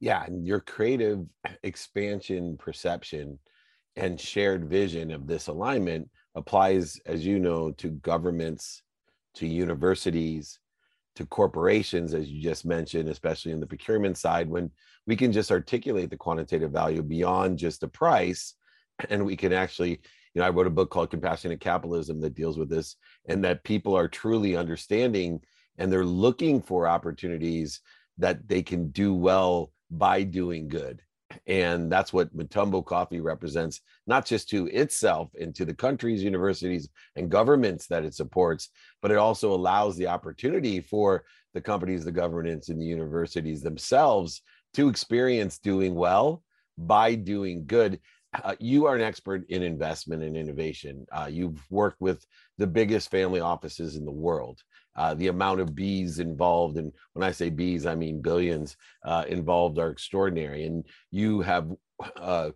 Yeah, 0.00 0.24
and 0.24 0.46
your 0.46 0.60
creative 0.60 1.24
expansion 1.62 2.56
perception 2.58 3.38
and 3.96 4.20
shared 4.20 4.68
vision 4.68 5.10
of 5.10 5.26
this 5.26 5.46
alignment 5.46 6.08
applies, 6.34 6.98
as 7.06 7.24
you 7.24 7.38
know, 7.38 7.70
to 7.72 7.90
governments, 7.90 8.82
to 9.34 9.46
universities, 9.46 10.58
to 11.16 11.26
corporations, 11.26 12.14
as 12.14 12.30
you 12.30 12.42
just 12.42 12.64
mentioned, 12.64 13.08
especially 13.08 13.52
in 13.52 13.60
the 13.60 13.66
procurement 13.66 14.16
side, 14.16 14.48
when 14.48 14.70
we 15.06 15.16
can 15.16 15.32
just 15.32 15.50
articulate 15.50 16.10
the 16.10 16.16
quantitative 16.16 16.70
value 16.70 17.02
beyond 17.02 17.58
just 17.58 17.80
the 17.80 17.88
price, 17.88 18.54
and 19.10 19.24
we 19.24 19.36
can 19.36 19.52
actually, 19.52 20.00
you 20.34 20.40
know, 20.40 20.44
I 20.44 20.50
wrote 20.50 20.66
a 20.66 20.70
book 20.70 20.90
called 20.90 21.10
Compassionate 21.10 21.60
Capitalism 21.60 22.20
that 22.20 22.34
deals 22.34 22.58
with 22.58 22.70
this, 22.70 22.96
and 23.26 23.44
that 23.44 23.64
people 23.64 23.96
are 23.96 24.08
truly 24.08 24.56
understanding 24.56 25.40
and 25.78 25.90
they're 25.90 26.04
looking 26.04 26.60
for 26.60 26.86
opportunities 26.86 27.80
that 28.18 28.46
they 28.46 28.62
can 28.62 28.90
do 28.90 29.14
well 29.14 29.72
by 29.90 30.22
doing 30.22 30.68
good 30.68 31.02
and 31.46 31.90
that's 31.90 32.12
what 32.12 32.34
Mutombo 32.36 32.84
Coffee 32.84 33.20
represents, 33.20 33.80
not 34.06 34.26
just 34.26 34.48
to 34.50 34.66
itself 34.68 35.30
and 35.40 35.54
to 35.54 35.64
the 35.64 35.74
countries, 35.74 36.22
universities, 36.22 36.88
and 37.16 37.30
governments 37.30 37.86
that 37.86 38.04
it 38.04 38.14
supports, 38.14 38.70
but 39.00 39.10
it 39.10 39.18
also 39.18 39.52
allows 39.52 39.96
the 39.96 40.06
opportunity 40.06 40.80
for 40.80 41.24
the 41.54 41.60
companies, 41.60 42.04
the 42.04 42.12
governments, 42.12 42.68
and 42.68 42.80
the 42.80 42.86
universities 42.86 43.62
themselves 43.62 44.42
to 44.74 44.88
experience 44.88 45.58
doing 45.58 45.94
well 45.94 46.42
by 46.78 47.14
doing 47.14 47.66
good. 47.66 48.00
Uh, 48.42 48.54
you 48.58 48.86
are 48.86 48.94
an 48.94 49.02
expert 49.02 49.44
in 49.50 49.62
investment 49.62 50.22
and 50.22 50.36
innovation. 50.36 51.06
Uh, 51.12 51.28
you've 51.30 51.60
worked 51.70 52.00
with 52.00 52.24
the 52.58 52.66
biggest 52.66 53.10
family 53.10 53.40
offices 53.40 53.96
in 53.96 54.04
the 54.04 54.10
world 54.10 54.62
uh, 54.96 55.14
the 55.14 55.28
amount 55.28 55.60
of 55.60 55.74
bees 55.74 56.18
involved 56.18 56.76
and 56.76 56.92
when 57.12 57.26
i 57.26 57.30
say 57.30 57.50
bees 57.50 57.86
i 57.86 57.94
mean 57.94 58.20
billions 58.20 58.76
uh, 59.04 59.24
involved 59.28 59.78
are 59.78 59.90
extraordinary 59.90 60.64
and 60.64 60.86
you 61.10 61.40
have 61.40 61.70
uh, 62.16 62.50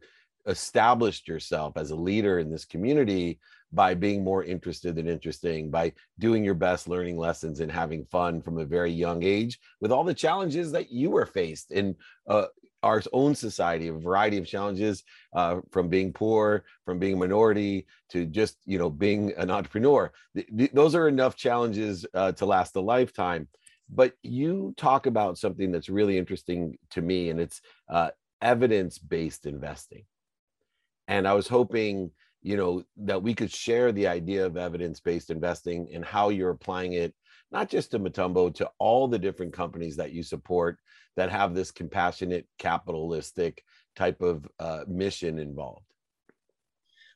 established 0.47 1.27
yourself 1.27 1.77
as 1.77 1.91
a 1.91 1.97
leader 1.97 2.39
in 2.39 2.51
this 2.51 2.65
community 2.65 3.39
by 3.73 3.95
being 3.95 4.23
more 4.23 4.45
interested 4.45 4.95
than 4.95 5.09
interesting 5.09 5.71
by 5.71 5.93
doing 6.19 6.45
your 6.45 6.55
best 6.55 6.89
learning 6.89 7.17
lessons 7.17 7.61
and 7.61 7.73
having 7.73 8.05
fun 8.05 8.41
from 8.41 8.59
a 8.59 8.65
very 8.65 8.93
young 8.93 9.23
age 9.25 9.59
with 9.81 9.91
all 9.91 10.05
the 10.05 10.15
challenges 10.15 10.71
that 10.71 10.91
you 10.91 11.11
were 11.11 11.27
faced 11.27 11.73
in 11.73 11.95
uh, 12.29 12.47
our 12.87 13.03
own 13.13 13.35
society 13.35 13.89
a 13.89 13.93
variety 13.93 14.39
of 14.39 14.47
challenges 14.47 15.03
uh, 15.35 15.61
from 15.71 15.89
being 15.89 16.13
poor 16.13 16.65
from 16.85 16.99
being 16.99 17.15
a 17.15 17.17
minority 17.17 17.87
to 18.09 18.27
just 18.27 18.57
you 18.65 18.79
know 18.79 18.91
being 18.91 19.33
an 19.37 19.51
entrepreneur. 19.51 20.13
Th- 20.35 20.49
th- 20.57 20.73
those 20.73 20.95
are 20.95 21.09
enough 21.09 21.37
challenges 21.37 22.07
uh, 22.15 22.33
to 22.33 22.47
last 22.47 22.77
a 22.77 22.81
lifetime. 22.81 23.49
But 23.89 24.15
you 24.23 24.75
talk 24.77 25.07
about 25.07 25.39
something 25.39 25.71
that's 25.71 25.89
really 25.89 26.19
interesting 26.19 26.77
to 26.91 27.01
me 27.03 27.31
and 27.31 27.41
it's 27.41 27.61
uh, 27.89 28.11
evidence-based 28.41 29.47
investing. 29.47 30.05
And 31.09 31.27
i 31.29 31.35
was 31.35 31.49
hoping 31.49 32.11
you 32.47 32.57
know 32.57 32.85
that 32.97 33.23
we 33.23 33.35
could 33.35 33.51
share 33.51 33.91
the 33.93 34.07
idea 34.07 34.47
of 34.47 34.57
evidence-based 34.57 35.31
investing 35.31 35.89
and 35.93 36.05
how 36.05 36.29
you're 36.29 36.51
applying 36.51 36.93
it 36.93 37.13
not 37.53 37.69
just 37.69 37.91
to 37.93 37.99
Mutombo, 37.99 38.53
to 38.55 38.71
all 38.79 39.07
the 39.09 39.19
different 39.19 39.53
companies 39.53 39.97
that 39.97 40.13
you 40.13 40.23
support 40.23 40.79
that 41.17 41.31
have 41.31 41.55
this 41.55 41.71
compassionate, 41.71 42.47
capitalistic 42.59 43.63
type 43.95 44.21
of 44.21 44.47
uh, 44.59 44.85
mission 44.87 45.39
involved. 45.39 45.87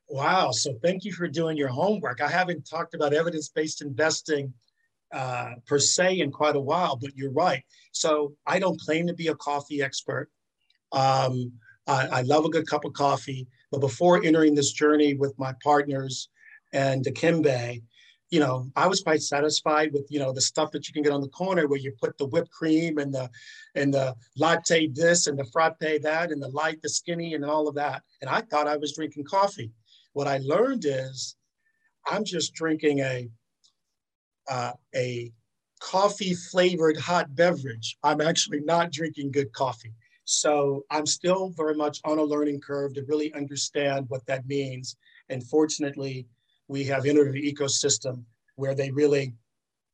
Wow. 0.08 0.50
So 0.50 0.75
thank 0.82 1.04
you 1.04 1.12
for 1.12 1.28
doing 1.28 1.56
your 1.56 1.68
homework. 1.68 2.20
I 2.20 2.28
haven't 2.28 2.68
talked 2.68 2.94
about 2.94 3.12
evidence 3.12 3.49
based 3.49 3.82
investing 3.82 4.52
uh, 5.12 5.54
per 5.66 5.78
se 5.78 6.20
in 6.20 6.30
quite 6.30 6.56
a 6.56 6.60
while, 6.60 6.96
but 6.96 7.16
you're 7.16 7.32
right. 7.32 7.62
So 7.92 8.34
I 8.46 8.58
don't 8.58 8.80
claim 8.80 9.06
to 9.08 9.14
be 9.14 9.28
a 9.28 9.34
coffee 9.34 9.82
expert. 9.82 10.28
Um, 10.92 11.52
I, 11.87 12.06
I, 12.06 12.22
love 12.22 12.44
a 12.44 12.49
good 12.49 12.66
cup 12.66 12.84
of 12.84 12.92
coffee. 12.92 13.46
But 13.70 13.80
before 13.80 14.22
entering 14.22 14.54
this 14.54 14.72
journey 14.72 15.14
with 15.14 15.38
my 15.38 15.54
partners 15.62 16.28
and 16.72 17.04
Dikembe, 17.04 17.82
you 18.30 18.38
know, 18.38 18.70
I 18.76 18.86
was 18.86 19.00
quite 19.00 19.22
satisfied 19.22 19.92
with, 19.92 20.06
you 20.08 20.20
know, 20.20 20.32
the 20.32 20.40
stuff 20.40 20.70
that 20.70 20.86
you 20.86 20.94
can 20.94 21.02
get 21.02 21.12
on 21.12 21.20
the 21.20 21.28
corner 21.28 21.66
where 21.66 21.78
you 21.78 21.92
put 22.00 22.16
the 22.16 22.26
whipped 22.26 22.52
cream 22.52 22.98
and 22.98 23.12
the 23.12 23.28
and 23.74 23.92
the 23.92 24.14
latte 24.36 24.86
this 24.86 25.26
and 25.26 25.36
the 25.36 25.44
frappe 25.52 25.80
that 25.80 26.30
and 26.30 26.40
the 26.40 26.48
light, 26.48 26.80
the 26.80 26.88
skinny 26.88 27.34
and 27.34 27.44
all 27.44 27.66
of 27.66 27.74
that. 27.74 28.02
And 28.20 28.30
I 28.30 28.40
thought 28.42 28.68
I 28.68 28.76
was 28.76 28.94
drinking 28.94 29.24
coffee. 29.24 29.72
What 30.12 30.28
I 30.28 30.38
learned 30.38 30.84
is 30.86 31.36
I'm 32.06 32.24
just 32.24 32.54
drinking 32.54 33.00
a 33.00 33.28
uh, 34.48 34.72
a 34.94 35.32
coffee 35.80 36.34
flavored 36.34 36.96
hot 36.98 37.34
beverage. 37.34 37.96
I'm 38.04 38.20
actually 38.20 38.60
not 38.60 38.92
drinking 38.92 39.32
good 39.32 39.52
coffee. 39.52 39.92
So 40.30 40.84
I'm 40.92 41.06
still 41.06 41.49
very 41.56 41.75
much 41.75 42.00
on 42.04 42.18
a 42.18 42.22
learning 42.22 42.60
curve 42.60 42.94
to 42.94 43.02
really 43.02 43.34
understand 43.34 44.08
what 44.08 44.25
that 44.26 44.46
means. 44.46 44.96
And 45.28 45.42
fortunately, 45.42 46.28
we 46.68 46.84
have 46.84 47.04
entered 47.04 47.34
an 47.34 47.42
ecosystem 47.42 48.22
where 48.54 48.72
they 48.76 48.92
really 48.92 49.34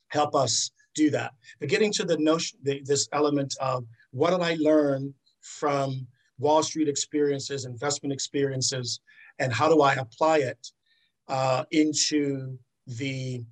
help 0.09 0.35
us 0.35 0.73
do 0.95 1.09
that. 1.09 1.33
But 1.59 1.71
getting 1.71 1.91
to 1.95 2.05
the 2.05 2.19
notion, 2.19 2.59
the, 2.63 2.83
this 2.85 3.09
element 3.15 3.55
of 3.63 3.87
what 4.11 4.31
did 4.31 4.43
I 4.43 4.57
learn 4.61 5.15
from 5.41 6.07
Wall 6.39 6.63
Street 6.63 6.89
experiences, 6.89 7.65
investment 7.65 8.13
experiences, 8.13 9.01
and 9.39 9.51
how 9.51 9.71
do 9.71 9.81
I 9.81 9.95
apply 9.95 10.39
it 10.39 10.71
uh, 11.29 11.65
into 11.71 12.59
the, 12.87 13.43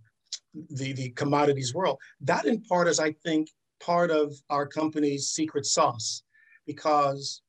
the, 0.68 0.92
the 0.92 1.08
commodities 1.10 1.72
world? 1.72 1.98
That 2.20 2.44
in 2.44 2.60
part 2.60 2.88
is, 2.88 3.00
I 3.00 3.12
think, 3.12 3.48
part 3.80 4.10
of 4.10 4.34
our 4.50 4.66
company's 4.66 5.28
secret 5.28 5.64
sauce 5.64 6.22
because 6.66 7.42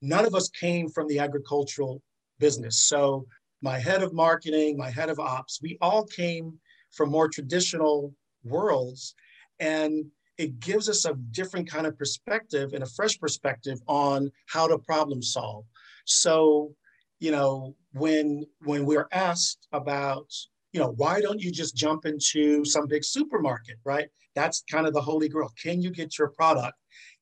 none 0.00 0.24
of 0.24 0.34
us 0.34 0.48
came 0.48 0.88
from 0.88 1.06
the 1.08 1.18
agricultural 1.18 2.02
business. 2.38 2.80
So 2.80 3.26
my 3.62 3.78
head 3.78 4.02
of 4.02 4.12
marketing, 4.12 4.76
my 4.76 4.90
head 4.90 5.08
of 5.08 5.20
ops, 5.20 5.60
we 5.62 5.78
all 5.80 6.04
came 6.04 6.58
from 6.90 7.10
more 7.10 7.28
traditional 7.28 8.14
worlds. 8.44 9.14
And 9.60 10.06
it 10.38 10.58
gives 10.60 10.88
us 10.88 11.04
a 11.04 11.14
different 11.30 11.70
kind 11.70 11.86
of 11.86 11.96
perspective 11.96 12.72
and 12.72 12.82
a 12.82 12.86
fresh 12.86 13.18
perspective 13.18 13.78
on 13.86 14.30
how 14.46 14.66
to 14.66 14.78
problem 14.78 15.22
solve. 15.22 15.64
So, 16.04 16.74
you 17.20 17.30
know, 17.30 17.76
when 17.92 18.44
when 18.64 18.84
we're 18.84 19.08
asked 19.12 19.68
about, 19.72 20.32
you 20.72 20.80
know, 20.80 20.94
why 20.96 21.20
don't 21.20 21.40
you 21.40 21.52
just 21.52 21.76
jump 21.76 22.06
into 22.06 22.64
some 22.64 22.86
big 22.86 23.04
supermarket, 23.04 23.76
right? 23.84 24.08
That's 24.34 24.64
kind 24.70 24.86
of 24.86 24.94
the 24.94 25.00
holy 25.00 25.28
grail. 25.28 25.52
Can 25.62 25.80
you 25.80 25.90
get 25.90 26.18
your 26.18 26.28
product 26.30 26.76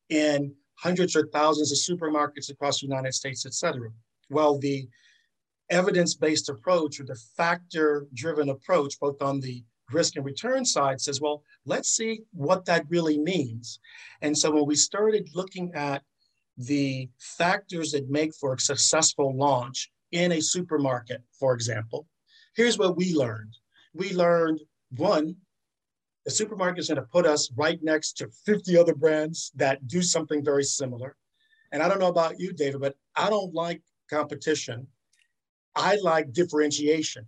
in 0.09 0.55
hundreds 0.81 1.15
or 1.15 1.27
thousands 1.27 1.71
of 1.73 1.79
supermarkets 1.79 2.51
across 2.51 2.81
the 2.81 2.87
United 2.87 3.15
States, 3.15 3.45
et 3.45 3.55
cetera? 3.55 3.91
Well, 4.31 4.59
the 4.59 4.89
evidence-based 5.69 6.49
approach 6.49 6.99
or 6.99 7.05
the 7.05 7.21
factor-driven 7.37 8.49
approach, 8.49 8.99
both 8.99 9.21
on 9.23 9.41
the 9.41 9.63
risk 9.93 10.17
and 10.17 10.25
return 10.25 10.65
side 10.65 11.01
says, 11.01 11.21
well, 11.21 11.43
let's 11.67 11.91
see 11.91 12.23
what 12.33 12.65
that 12.65 12.87
really 12.89 13.19
means. 13.19 13.81
And 14.23 14.37
so 14.37 14.51
when 14.51 14.67
we 14.67 14.77
started 14.77 15.29
looking 15.35 15.73
at 15.75 16.03
the 16.57 17.09
factors 17.19 17.93
that 17.93 18.09
make 18.09 18.35
for 18.35 18.55
a 18.55 18.61
successful 18.61 19.37
launch 19.37 19.91
in 20.13 20.33
a 20.33 20.41
supermarket, 20.41 21.23
for 21.39 21.55
example, 21.55 22.07
here's 22.55 22.79
what 22.79 22.97
we 22.97 23.15
learned. 23.15 23.57
We 23.95 24.13
learned 24.13 24.61
one, 24.97 25.37
the 26.25 26.31
supermarket 26.31 26.81
is 26.81 26.89
going 26.89 26.97
to 26.97 27.03
put 27.03 27.27
us 27.27 27.51
right 27.57 27.79
next 27.83 28.13
to 28.19 28.29
50 28.47 28.77
other 28.77 28.95
brands 28.95 29.53
that 29.57 29.87
do 29.87 30.03
something 30.03 30.45
very 30.45 30.65
similar. 30.65 31.17
And 31.73 31.83
I 31.83 31.89
don't 31.89 32.01
know 32.01 32.09
about 32.09 32.39
you, 32.39 32.53
David, 32.53 32.81
but 32.81 32.95
I 33.17 33.31
don't 33.31 33.55
like 33.55 33.83
competition 34.11 34.87
I 35.77 35.97
like 36.03 36.33
differentiation. 36.33 37.27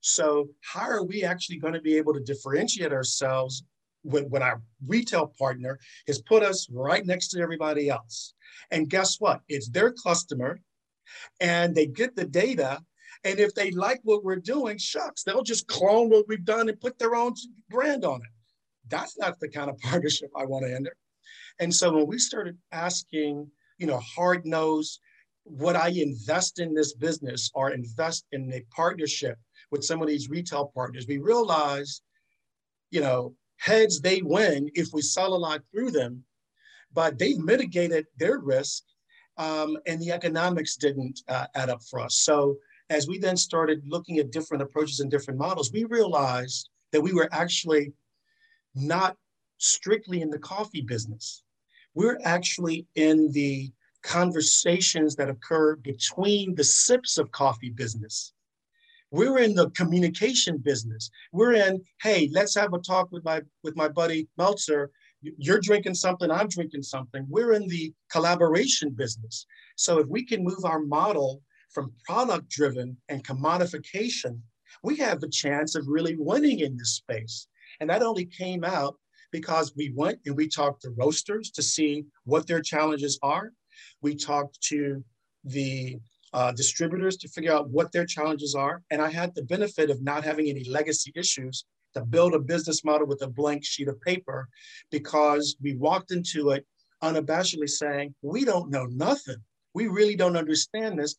So 0.00 0.48
how 0.60 0.88
are 0.88 1.04
we 1.04 1.24
actually 1.24 1.58
going 1.58 1.74
to 1.74 1.80
be 1.80 1.96
able 1.96 2.14
to 2.14 2.20
differentiate 2.20 2.92
ourselves 2.92 3.64
when, 4.02 4.24
when 4.30 4.42
our 4.42 4.62
retail 4.86 5.32
partner 5.38 5.78
has 6.06 6.20
put 6.20 6.42
us 6.42 6.68
right 6.70 7.04
next 7.04 7.28
to 7.28 7.40
everybody 7.40 7.88
else? 7.88 8.34
And 8.70 8.88
guess 8.88 9.20
what? 9.20 9.40
It's 9.48 9.68
their 9.68 9.92
customer 9.92 10.60
and 11.40 11.74
they 11.74 11.86
get 11.86 12.16
the 12.16 12.24
data. 12.24 12.80
And 13.26 13.40
if 13.40 13.54
they 13.54 13.72
like 13.72 14.00
what 14.04 14.24
we're 14.24 14.36
doing, 14.36 14.78
shucks, 14.78 15.22
they'll 15.22 15.42
just 15.42 15.66
clone 15.66 16.10
what 16.10 16.28
we've 16.28 16.44
done 16.44 16.68
and 16.68 16.80
put 16.80 16.98
their 16.98 17.16
own 17.16 17.34
brand 17.68 18.04
on 18.04 18.20
it. 18.20 18.30
That's 18.88 19.18
not 19.18 19.40
the 19.40 19.48
kind 19.48 19.68
of 19.68 19.78
partnership 19.80 20.30
I 20.36 20.44
want 20.44 20.64
to 20.64 20.74
enter. 20.74 20.96
And 21.58 21.74
so 21.74 21.92
when 21.92 22.06
we 22.06 22.18
started 22.18 22.56
asking, 22.70 23.50
you 23.78 23.86
know, 23.86 23.98
hard 23.98 24.46
nosed 24.46 25.00
would 25.48 25.76
I 25.76 25.88
invest 25.88 26.58
in 26.58 26.74
this 26.74 26.94
business 26.94 27.50
or 27.54 27.70
invest 27.70 28.26
in 28.32 28.52
a 28.52 28.64
partnership 28.74 29.38
with 29.70 29.84
some 29.84 30.02
of 30.02 30.08
these 30.08 30.28
retail 30.28 30.72
partners? 30.74 31.06
We 31.08 31.18
realized, 31.18 32.02
you 32.90 33.00
know, 33.00 33.34
heads 33.58 34.00
they 34.00 34.22
win 34.22 34.70
if 34.74 34.88
we 34.92 35.02
sell 35.02 35.34
a 35.34 35.36
lot 35.36 35.62
through 35.70 35.92
them, 35.92 36.24
but 36.92 37.18
they've 37.18 37.38
mitigated 37.38 38.06
their 38.16 38.38
risk 38.38 38.82
um, 39.38 39.76
and 39.86 40.00
the 40.00 40.12
economics 40.12 40.76
didn't 40.76 41.20
uh, 41.28 41.46
add 41.54 41.70
up 41.70 41.82
for 41.82 42.00
us. 42.00 42.16
So 42.16 42.56
as 42.90 43.08
we 43.08 43.18
then 43.18 43.36
started 43.36 43.82
looking 43.86 44.18
at 44.18 44.30
different 44.30 44.62
approaches 44.62 45.00
and 45.00 45.10
different 45.10 45.38
models, 45.38 45.72
we 45.72 45.84
realized 45.84 46.68
that 46.92 47.00
we 47.00 47.12
were 47.12 47.28
actually 47.32 47.92
not 48.74 49.16
strictly 49.58 50.20
in 50.20 50.30
the 50.30 50.38
coffee 50.38 50.82
business. 50.82 51.42
We're 51.94 52.18
actually 52.24 52.86
in 52.94 53.32
the 53.32 53.72
conversations 54.02 55.16
that 55.16 55.30
occur 55.30 55.76
between 55.76 56.54
the 56.54 56.64
sips 56.64 57.18
of 57.18 57.32
coffee 57.32 57.70
business. 57.70 58.32
We're 59.10 59.38
in 59.38 59.54
the 59.54 59.70
communication 59.70 60.58
business. 60.58 61.10
We're 61.32 61.54
in, 61.54 61.82
hey, 62.02 62.28
let's 62.32 62.54
have 62.56 62.74
a 62.74 62.78
talk 62.78 63.10
with 63.12 63.24
my 63.24 63.40
with 63.62 63.76
my 63.76 63.88
buddy 63.88 64.28
Meltzer. 64.36 64.90
You're 65.22 65.60
drinking 65.60 65.94
something, 65.94 66.30
I'm 66.30 66.48
drinking 66.48 66.82
something. 66.82 67.26
We're 67.28 67.52
in 67.52 67.66
the 67.66 67.92
collaboration 68.10 68.90
business. 68.90 69.46
So 69.76 69.98
if 69.98 70.06
we 70.08 70.24
can 70.24 70.44
move 70.44 70.64
our 70.64 70.80
model 70.80 71.42
from 71.76 71.92
product 72.06 72.48
driven 72.48 72.96
and 73.10 73.22
commodification, 73.22 74.40
we 74.82 74.96
have 74.96 75.22
a 75.22 75.28
chance 75.28 75.74
of 75.74 75.86
really 75.86 76.16
winning 76.16 76.60
in 76.60 76.74
this 76.74 76.94
space. 76.94 77.48
And 77.80 77.90
that 77.90 78.02
only 78.02 78.24
came 78.24 78.64
out 78.64 78.96
because 79.30 79.74
we 79.76 79.92
went 79.94 80.20
and 80.24 80.34
we 80.34 80.48
talked 80.48 80.80
to 80.82 80.94
roasters 80.96 81.50
to 81.50 81.62
see 81.62 82.06
what 82.24 82.46
their 82.46 82.62
challenges 82.62 83.18
are. 83.22 83.52
We 84.00 84.14
talked 84.14 84.58
to 84.70 85.04
the 85.44 85.98
uh, 86.32 86.52
distributors 86.52 87.18
to 87.18 87.28
figure 87.28 87.52
out 87.52 87.68
what 87.68 87.92
their 87.92 88.06
challenges 88.06 88.54
are. 88.54 88.82
And 88.90 89.02
I 89.02 89.10
had 89.10 89.34
the 89.34 89.44
benefit 89.44 89.90
of 89.90 90.02
not 90.02 90.24
having 90.24 90.48
any 90.48 90.64
legacy 90.64 91.12
issues 91.14 91.66
to 91.92 92.00
build 92.00 92.32
a 92.32 92.38
business 92.38 92.84
model 92.84 93.06
with 93.06 93.20
a 93.20 93.28
blank 93.28 93.66
sheet 93.66 93.88
of 93.88 94.00
paper 94.00 94.48
because 94.90 95.56
we 95.62 95.76
walked 95.76 96.10
into 96.10 96.52
it 96.52 96.64
unabashedly 97.02 97.68
saying, 97.68 98.14
we 98.22 98.46
don't 98.46 98.70
know 98.70 98.86
nothing. 98.86 99.42
We 99.74 99.88
really 99.88 100.16
don't 100.16 100.38
understand 100.38 100.98
this. 100.98 101.14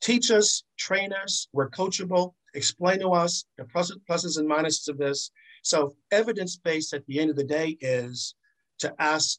Teach 0.00 0.30
us, 0.30 0.64
train 0.78 1.12
us, 1.12 1.48
we're 1.52 1.70
coachable, 1.70 2.34
explain 2.54 3.00
to 3.00 3.10
us 3.10 3.44
the 3.56 3.64
pluses 3.64 4.38
and 4.38 4.50
minuses 4.50 4.88
of 4.88 4.98
this. 4.98 5.30
So 5.62 5.94
evidence-based 6.10 6.92
at 6.92 7.06
the 7.06 7.20
end 7.20 7.30
of 7.30 7.36
the 7.36 7.44
day 7.44 7.76
is 7.80 8.34
to 8.80 8.94
ask 8.98 9.38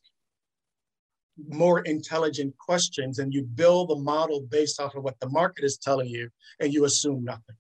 more 1.50 1.82
intelligent 1.82 2.58
questions 2.58 3.20
and 3.20 3.34
you 3.34 3.44
build 3.44 3.90
the 3.90 3.96
model 3.96 4.42
based 4.50 4.80
off 4.80 4.96
of 4.96 5.04
what 5.04 5.20
the 5.20 5.30
market 5.30 5.66
is 5.66 5.78
telling 5.78 6.08
you 6.08 6.30
and 6.60 6.74
you 6.74 6.86
assume 6.86 7.24
nothing. 7.24 7.56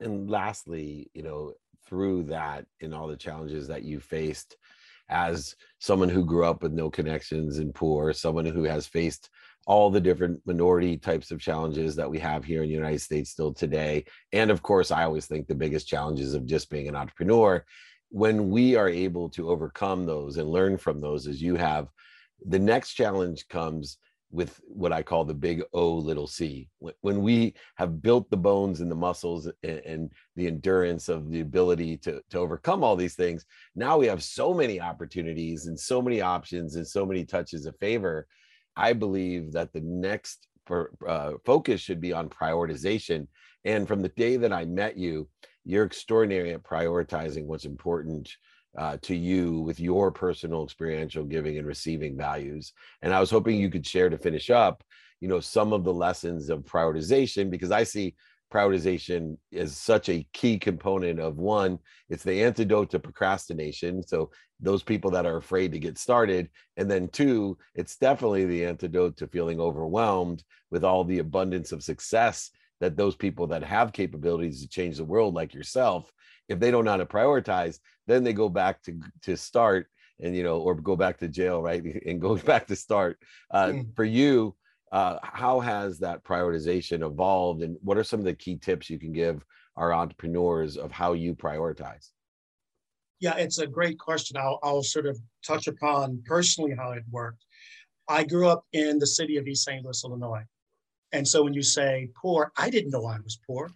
And 0.00 0.30
lastly, 0.30 1.10
you 1.14 1.22
know, 1.22 1.54
through 1.88 2.24
that 2.24 2.66
and 2.82 2.94
all 2.94 3.08
the 3.08 3.16
challenges 3.16 3.68
that 3.68 3.82
you 3.82 3.98
faced 3.98 4.56
as 5.08 5.56
someone 5.78 6.08
who 6.08 6.24
grew 6.24 6.44
up 6.44 6.62
with 6.62 6.72
no 6.72 6.90
connections 6.90 7.58
and 7.58 7.74
poor, 7.74 8.12
someone 8.12 8.44
who 8.44 8.64
has 8.64 8.86
faced 8.86 9.30
all 9.66 9.90
the 9.90 10.00
different 10.00 10.40
minority 10.46 10.96
types 10.96 11.30
of 11.30 11.40
challenges 11.40 11.96
that 11.96 12.08
we 12.08 12.18
have 12.20 12.44
here 12.44 12.62
in 12.62 12.68
the 12.68 12.74
United 12.74 13.00
States 13.00 13.30
still 13.30 13.52
today. 13.52 14.04
And 14.32 14.50
of 14.50 14.62
course, 14.62 14.90
I 14.90 15.04
always 15.04 15.26
think 15.26 15.46
the 15.46 15.54
biggest 15.54 15.88
challenges 15.88 16.34
of 16.34 16.46
just 16.46 16.70
being 16.70 16.88
an 16.88 16.96
entrepreneur. 16.96 17.64
When 18.10 18.50
we 18.50 18.76
are 18.76 18.88
able 18.88 19.28
to 19.30 19.50
overcome 19.50 20.06
those 20.06 20.36
and 20.36 20.48
learn 20.48 20.78
from 20.78 21.00
those, 21.00 21.26
as 21.26 21.42
you 21.42 21.56
have, 21.56 21.88
the 22.46 22.58
next 22.58 22.94
challenge 22.94 23.48
comes 23.48 23.98
with 24.30 24.60
what 24.66 24.92
I 24.92 25.02
call 25.02 25.24
the 25.24 25.34
big 25.34 25.62
O 25.72 25.94
little 25.94 26.26
c. 26.26 26.68
When 27.00 27.22
we 27.22 27.54
have 27.76 28.02
built 28.02 28.28
the 28.30 28.36
bones 28.36 28.80
and 28.80 28.90
the 28.90 28.96
muscles 28.96 29.48
and, 29.62 30.10
the 30.36 30.46
endurance 30.46 31.08
of 31.08 31.30
the 31.30 31.40
ability 31.40 31.96
to, 31.96 32.20
to 32.30 32.38
overcome 32.38 32.84
all 32.84 32.94
these 32.94 33.14
things, 33.14 33.46
now 33.74 33.96
we 33.96 34.06
have 34.06 34.22
so 34.22 34.52
many 34.52 34.80
opportunities 34.80 35.66
and 35.66 35.78
so 35.78 36.02
many 36.02 36.20
options 36.20 36.76
and 36.76 36.86
so 36.86 37.06
many 37.06 37.24
touches 37.24 37.66
of 37.66 37.76
favor. 37.78 38.26
I 38.76 38.92
believe 38.92 39.52
that 39.52 39.72
the 39.72 39.80
next 39.80 40.46
uh, 40.70 41.32
focus 41.44 41.80
should 41.80 42.00
be 42.00 42.12
on 42.12 42.28
prioritization. 42.28 43.26
And 43.64 43.86
from 43.86 44.02
the 44.02 44.08
day 44.10 44.36
that 44.36 44.52
I 44.52 44.64
met 44.64 44.96
you, 44.96 45.28
you're 45.64 45.84
extraordinary 45.84 46.52
at 46.52 46.62
prioritizing 46.62 47.46
what's 47.46 47.64
important 47.64 48.30
uh, 48.78 48.98
to 49.02 49.16
you 49.16 49.60
with 49.60 49.80
your 49.80 50.10
personal 50.10 50.64
experiential 50.64 51.24
giving 51.24 51.58
and 51.58 51.66
receiving 51.66 52.16
values. 52.16 52.72
And 53.02 53.14
I 53.14 53.20
was 53.20 53.30
hoping 53.30 53.56
you 53.56 53.70
could 53.70 53.86
share 53.86 54.10
to 54.10 54.18
finish 54.18 54.50
up, 54.50 54.84
you 55.20 55.28
know, 55.28 55.40
some 55.40 55.72
of 55.72 55.82
the 55.82 55.94
lessons 55.94 56.50
of 56.50 56.64
prioritization 56.64 57.50
because 57.50 57.70
I 57.70 57.84
see 57.84 58.14
prioritization 58.52 59.36
is 59.50 59.76
such 59.76 60.08
a 60.08 60.26
key 60.32 60.58
component 60.58 61.18
of 61.18 61.36
one 61.36 61.78
it's 62.08 62.22
the 62.22 62.42
antidote 62.42 62.90
to 62.90 62.98
procrastination 62.98 64.06
so 64.06 64.30
those 64.60 64.82
people 64.82 65.10
that 65.10 65.26
are 65.26 65.36
afraid 65.36 65.72
to 65.72 65.78
get 65.78 65.98
started 65.98 66.48
and 66.76 66.90
then 66.90 67.08
two 67.08 67.56
it's 67.74 67.96
definitely 67.96 68.46
the 68.46 68.64
antidote 68.64 69.16
to 69.16 69.26
feeling 69.26 69.60
overwhelmed 69.60 70.44
with 70.70 70.84
all 70.84 71.04
the 71.04 71.18
abundance 71.18 71.72
of 71.72 71.82
success 71.82 72.50
that 72.80 72.96
those 72.96 73.16
people 73.16 73.46
that 73.46 73.62
have 73.62 73.92
capabilities 73.92 74.60
to 74.62 74.68
change 74.68 74.96
the 74.96 75.04
world 75.04 75.34
like 75.34 75.52
yourself 75.52 76.12
if 76.48 76.60
they 76.60 76.70
don't 76.70 76.84
know 76.84 76.92
how 76.92 76.96
to 76.96 77.06
prioritize 77.06 77.78
then 78.06 78.22
they 78.22 78.32
go 78.32 78.48
back 78.48 78.80
to 78.82 78.98
to 79.22 79.36
start 79.36 79.88
and 80.20 80.36
you 80.36 80.42
know 80.42 80.58
or 80.58 80.74
go 80.74 80.96
back 80.96 81.18
to 81.18 81.28
jail 81.28 81.60
right 81.60 81.82
and 82.06 82.20
go 82.20 82.36
back 82.52 82.66
to 82.66 82.76
start 82.76 83.18
uh, 83.50 83.66
mm. 83.66 83.96
for 83.96 84.04
you 84.04 84.54
uh, 84.96 85.18
how 85.22 85.60
has 85.60 85.98
that 85.98 86.24
prioritization 86.24 87.04
evolved 87.04 87.62
and 87.62 87.76
what 87.82 87.98
are 87.98 88.04
some 88.04 88.20
of 88.20 88.24
the 88.24 88.34
key 88.34 88.56
tips 88.56 88.88
you 88.88 88.98
can 88.98 89.12
give 89.12 89.44
our 89.76 89.92
entrepreneurs 89.92 90.76
of 90.76 90.90
how 90.90 91.12
you 91.12 91.34
prioritize 91.34 92.10
yeah 93.20 93.36
it's 93.36 93.58
a 93.58 93.66
great 93.66 93.98
question 93.98 94.36
i'll, 94.36 94.58
I'll 94.62 94.82
sort 94.82 95.06
of 95.06 95.18
touch 95.46 95.66
upon 95.66 96.22
personally 96.24 96.74
how 96.76 96.92
it 96.92 97.04
worked 97.10 97.44
i 98.08 98.24
grew 98.24 98.48
up 98.48 98.64
in 98.72 98.98
the 98.98 99.06
city 99.06 99.36
of 99.36 99.46
east 99.46 99.64
st 99.64 99.84
louis 99.84 100.02
illinois 100.04 100.44
and 101.12 101.26
so 101.26 101.44
when 101.44 101.54
you 101.54 101.62
say 101.62 102.08
poor 102.20 102.52
i 102.56 102.70
didn't 102.70 102.90
know 102.90 103.06
i 103.06 103.18
was 103.20 103.38
poor 103.46 103.70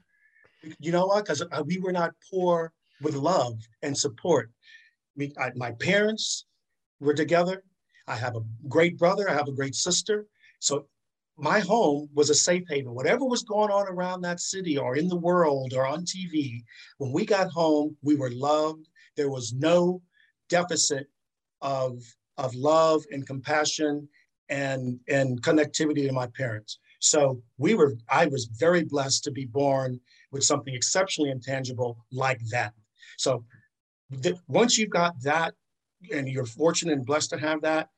you 0.78 0.92
know 0.92 1.06
what? 1.06 1.24
Because 1.24 1.42
uh, 1.42 1.62
we 1.64 1.78
were 1.78 1.92
not 1.92 2.12
poor 2.30 2.72
with 3.00 3.14
love 3.14 3.58
and 3.82 3.96
support. 3.96 4.50
We, 5.16 5.32
I, 5.38 5.50
my 5.56 5.72
parents 5.72 6.46
were 7.00 7.14
together. 7.14 7.62
I 8.06 8.16
have 8.16 8.36
a 8.36 8.42
great 8.68 8.98
brother. 8.98 9.30
I 9.30 9.34
have 9.34 9.48
a 9.48 9.52
great 9.52 9.74
sister. 9.74 10.26
So 10.58 10.86
my 11.40 11.60
home 11.60 12.08
was 12.14 12.30
a 12.30 12.34
safe 12.34 12.64
haven. 12.68 12.94
Whatever 12.94 13.24
was 13.24 13.42
going 13.42 13.70
on 13.70 13.88
around 13.88 14.20
that 14.22 14.40
city 14.40 14.76
or 14.76 14.96
in 14.96 15.08
the 15.08 15.16
world 15.16 15.72
or 15.74 15.86
on 15.86 16.04
TV, 16.04 16.62
when 16.98 17.12
we 17.12 17.24
got 17.24 17.50
home, 17.50 17.96
we 18.02 18.16
were 18.16 18.30
loved. 18.30 18.88
There 19.16 19.30
was 19.30 19.52
no 19.52 20.02
deficit 20.48 21.08
of, 21.62 22.02
of 22.36 22.54
love 22.54 23.04
and 23.10 23.26
compassion 23.26 24.08
and, 24.48 24.98
and 25.08 25.40
connectivity 25.42 26.06
to 26.06 26.12
my 26.12 26.26
parents. 26.26 26.78
So 26.98 27.42
we 27.56 27.74
were, 27.74 27.94
I 28.10 28.26
was 28.26 28.44
very 28.44 28.84
blessed 28.84 29.24
to 29.24 29.30
be 29.30 29.46
born 29.46 30.00
with 30.32 30.44
something 30.44 30.74
exceptionally 30.74 31.30
intangible 31.30 32.04
like 32.12 32.40
that. 32.50 32.74
So 33.16 33.44
th- 34.22 34.36
once 34.48 34.76
you've 34.76 34.90
got 34.90 35.14
that 35.22 35.54
and 36.12 36.28
you're 36.28 36.44
fortunate 36.44 36.92
and 36.92 37.06
blessed 37.06 37.30
to 37.30 37.38
have 37.38 37.62
that, 37.62 37.88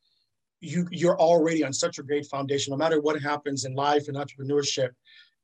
you, 0.63 0.87
you're 0.91 1.19
already 1.19 1.65
on 1.65 1.73
such 1.73 1.99
a 1.99 2.03
great 2.03 2.27
foundation, 2.27 2.71
no 2.71 2.77
matter 2.77 3.01
what 3.01 3.21
happens 3.21 3.65
in 3.65 3.75
life 3.75 4.09
and 4.09 4.17
entrepreneurship, 4.17 4.91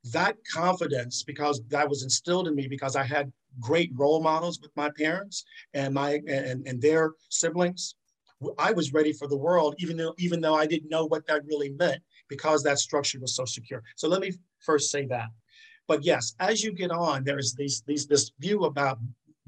that 0.05 0.37
confidence, 0.51 1.23
because 1.23 1.61
that 1.67 1.87
was 1.87 2.03
instilled 2.03 2.47
in 2.47 2.55
me 2.55 2.67
because 2.67 2.95
I 2.95 3.03
had 3.03 3.31
great 3.59 3.91
role 3.95 4.21
models 4.21 4.59
with 4.61 4.71
my 4.75 4.89
parents 4.97 5.43
and 5.73 5.93
my 5.93 6.21
and, 6.27 6.65
and 6.65 6.81
their 6.81 7.13
siblings. 7.29 7.95
I 8.57 8.71
was 8.71 8.93
ready 8.93 9.11
for 9.11 9.27
the 9.27 9.37
world, 9.37 9.75
even 9.79 9.97
though 9.97 10.15
even 10.17 10.39
though 10.39 10.55
I 10.55 10.65
didn't 10.65 10.89
know 10.89 11.05
what 11.05 11.27
that 11.27 11.45
really 11.45 11.71
meant, 11.71 12.01
because 12.29 12.63
that 12.63 12.79
structure 12.79 13.19
was 13.19 13.35
so 13.35 13.43
secure. 13.43 13.83
So 13.97 14.07
let 14.07 14.21
me 14.21 14.31
first 14.59 14.89
say 14.89 15.05
that. 15.07 15.27
But 15.87 16.05
yes, 16.05 16.35
as 16.39 16.63
you 16.63 16.71
get 16.71 16.91
on, 16.91 17.23
there's 17.23 17.53
these, 17.53 17.83
these 17.85 18.05
this 18.07 18.31
view 18.39 18.65
about 18.65 18.99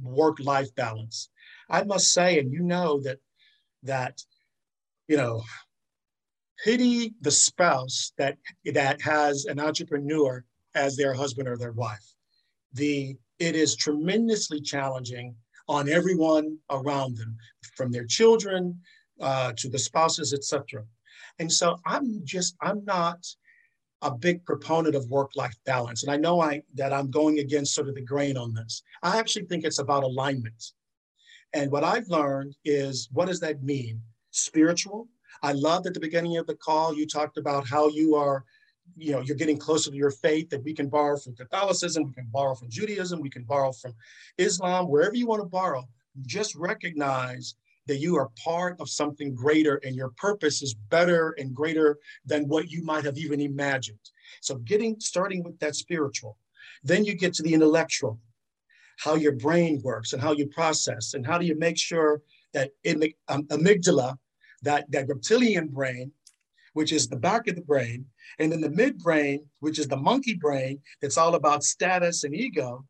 work-life 0.01 0.73
balance. 0.75 1.29
I 1.69 1.83
must 1.83 2.11
say, 2.11 2.39
and 2.39 2.51
you 2.51 2.63
know 2.63 2.99
that 3.01 3.19
that 3.83 4.21
you 5.11 5.17
know, 5.17 5.43
pity 6.63 7.13
the 7.19 7.31
spouse 7.31 8.13
that 8.17 8.37
that 8.73 9.01
has 9.01 9.43
an 9.43 9.59
entrepreneur 9.59 10.41
as 10.73 10.95
their 10.95 11.13
husband 11.13 11.49
or 11.49 11.57
their 11.57 11.73
wife. 11.73 12.07
The 12.71 13.17
it 13.37 13.57
is 13.57 13.75
tremendously 13.75 14.61
challenging 14.61 15.35
on 15.67 15.89
everyone 15.89 16.57
around 16.69 17.17
them, 17.17 17.35
from 17.75 17.91
their 17.91 18.05
children 18.05 18.79
uh, 19.19 19.51
to 19.57 19.67
the 19.67 19.77
spouses, 19.77 20.33
etc. 20.33 20.85
And 21.39 21.51
so 21.51 21.77
I'm 21.85 22.21
just 22.23 22.55
I'm 22.61 22.85
not 22.85 23.19
a 24.01 24.11
big 24.11 24.45
proponent 24.45 24.95
of 24.95 25.09
work-life 25.09 25.57
balance. 25.65 26.03
And 26.03 26.11
I 26.11 26.15
know 26.15 26.39
I 26.39 26.61
that 26.75 26.93
I'm 26.93 27.11
going 27.11 27.39
against 27.39 27.75
sort 27.75 27.89
of 27.89 27.95
the 27.95 28.01
grain 28.13 28.37
on 28.37 28.53
this. 28.53 28.81
I 29.03 29.19
actually 29.19 29.47
think 29.47 29.65
it's 29.65 29.79
about 29.79 30.03
alignment. 30.03 30.71
And 31.53 31.69
what 31.69 31.83
I've 31.83 32.07
learned 32.07 32.55
is 32.63 33.09
what 33.11 33.27
does 33.27 33.41
that 33.41 33.61
mean? 33.61 34.01
Spiritual. 34.41 35.07
I 35.43 35.53
loved 35.53 35.87
at 35.87 35.93
the 35.93 35.99
beginning 35.99 36.37
of 36.37 36.47
the 36.47 36.55
call, 36.55 36.93
you 36.93 37.07
talked 37.07 37.37
about 37.37 37.67
how 37.67 37.89
you 37.89 38.15
are, 38.15 38.45
you 38.95 39.11
know, 39.11 39.21
you're 39.21 39.37
getting 39.37 39.57
closer 39.57 39.89
to 39.89 39.95
your 39.95 40.11
faith, 40.11 40.49
that 40.49 40.63
we 40.63 40.73
can 40.73 40.89
borrow 40.89 41.17
from 41.17 41.35
Catholicism, 41.35 42.03
we 42.03 42.13
can 42.13 42.27
borrow 42.31 42.53
from 42.55 42.69
Judaism, 42.69 43.21
we 43.21 43.29
can 43.29 43.43
borrow 43.43 43.71
from 43.71 43.93
Islam, 44.37 44.87
wherever 44.89 45.15
you 45.15 45.27
want 45.27 45.41
to 45.41 45.47
borrow. 45.47 45.87
Just 46.25 46.55
recognize 46.55 47.55
that 47.87 47.97
you 47.97 48.17
are 48.17 48.29
part 48.43 48.79
of 48.79 48.89
something 48.89 49.33
greater 49.33 49.75
and 49.83 49.95
your 49.95 50.11
purpose 50.17 50.61
is 50.61 50.73
better 50.73 51.31
and 51.37 51.53
greater 51.53 51.97
than 52.25 52.47
what 52.47 52.69
you 52.69 52.83
might 52.83 53.03
have 53.03 53.17
even 53.17 53.41
imagined. 53.41 53.97
So 54.41 54.55
getting 54.55 54.99
starting 54.99 55.43
with 55.43 55.57
that 55.59 55.75
spiritual, 55.75 56.37
then 56.83 57.05
you 57.05 57.15
get 57.15 57.33
to 57.35 57.43
the 57.43 57.53
intellectual, 57.53 58.19
how 58.97 59.15
your 59.15 59.31
brain 59.31 59.81
works 59.83 60.13
and 60.13 60.21
how 60.21 60.33
you 60.33 60.47
process 60.47 61.15
and 61.15 61.25
how 61.25 61.37
do 61.37 61.45
you 61.45 61.57
make 61.57 61.77
sure 61.77 62.21
that 62.53 62.71
um, 63.27 63.43
amygdala, 63.47 64.17
that, 64.61 64.89
that 64.91 65.07
reptilian 65.07 65.67
brain, 65.67 66.11
which 66.73 66.91
is 66.91 67.07
the 67.07 67.17
back 67.17 67.47
of 67.47 67.55
the 67.55 67.61
brain, 67.61 68.05
and 68.39 68.51
then 68.51 68.61
the 68.61 68.69
midbrain, 68.69 69.39
which 69.59 69.79
is 69.79 69.87
the 69.87 69.97
monkey 69.97 70.35
brain, 70.35 70.79
that's 71.01 71.17
all 71.17 71.35
about 71.35 71.63
status 71.63 72.23
and 72.23 72.33
ego, 72.33 72.85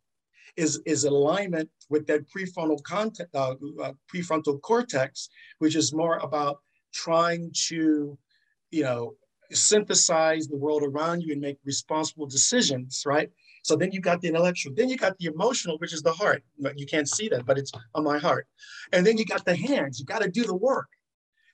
is, 0.58 0.82
is 0.86 1.06
alignment 1.06 1.70
with 1.90 2.06
that 2.08 2.26
prefrontal, 2.30 2.80
uh, 3.34 3.56
uh, 3.84 3.94
prefrontal 4.14 4.62
cortex, 4.62 5.30
which 5.60 5.76
is 5.76 5.94
more 5.94 6.18
about 6.18 6.60
trying 6.94 7.52
to, 7.68 8.18
you 8.70 8.84
know, 8.84 9.16
synthesize 9.52 10.48
the 10.48 10.56
world 10.56 10.84
around 10.84 11.22
you 11.22 11.34
and 11.34 11.42
make 11.42 11.58
responsible 11.66 12.26
decisions, 12.26 13.04
right? 13.06 13.30
So 13.64 13.76
then 13.76 13.92
you 13.92 14.02
got 14.02 14.22
the 14.22 14.28
intellectual, 14.28 14.74
then 14.76 14.90
you 14.90 14.98
got 14.98 15.18
the 15.18 15.26
emotional, 15.26 15.78
which 15.78 15.94
is 15.94 16.02
the 16.02 16.14
heart. 16.14 16.44
You 16.76 16.86
can't 16.86 17.08
see 17.08 17.30
that, 17.30 17.46
but 17.46 17.58
it's 17.58 17.72
on 17.94 18.04
my 18.04 18.18
heart. 18.18 18.48
And 18.92 19.06
then 19.06 19.18
you 19.18 19.26
got 19.26 19.46
the 19.46 19.56
hands, 19.56 20.00
you 20.00 20.06
got 20.06 20.22
to 20.22 20.30
do 20.30 20.44
the 20.46 20.56
work. 20.56 20.88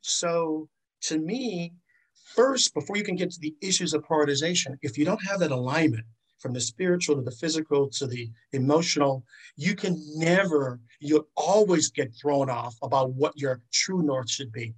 So 0.01 0.69
to 1.03 1.19
me, 1.19 1.73
first, 2.35 2.73
before 2.73 2.97
you 2.97 3.03
can 3.03 3.15
get 3.15 3.31
to 3.31 3.39
the 3.39 3.55
issues 3.61 3.93
of 3.93 4.03
prioritization, 4.03 4.77
if 4.81 4.97
you 4.97 5.05
don't 5.05 5.23
have 5.25 5.39
that 5.39 5.51
alignment, 5.51 6.05
from 6.39 6.53
the 6.53 6.61
spiritual 6.61 7.15
to 7.15 7.21
the 7.21 7.31
physical 7.31 7.89
to 7.89 8.07
the 8.07 8.29
emotional, 8.53 9.23
you 9.55 9.75
can 9.75 9.99
never, 10.15 10.79
you'll 10.99 11.27
always 11.35 11.89
get 11.89 12.13
thrown 12.15 12.49
off 12.49 12.75
about 12.83 13.13
what 13.13 13.33
your 13.35 13.61
true 13.73 14.03
north 14.03 14.29
should 14.29 14.51
be. 14.51 14.73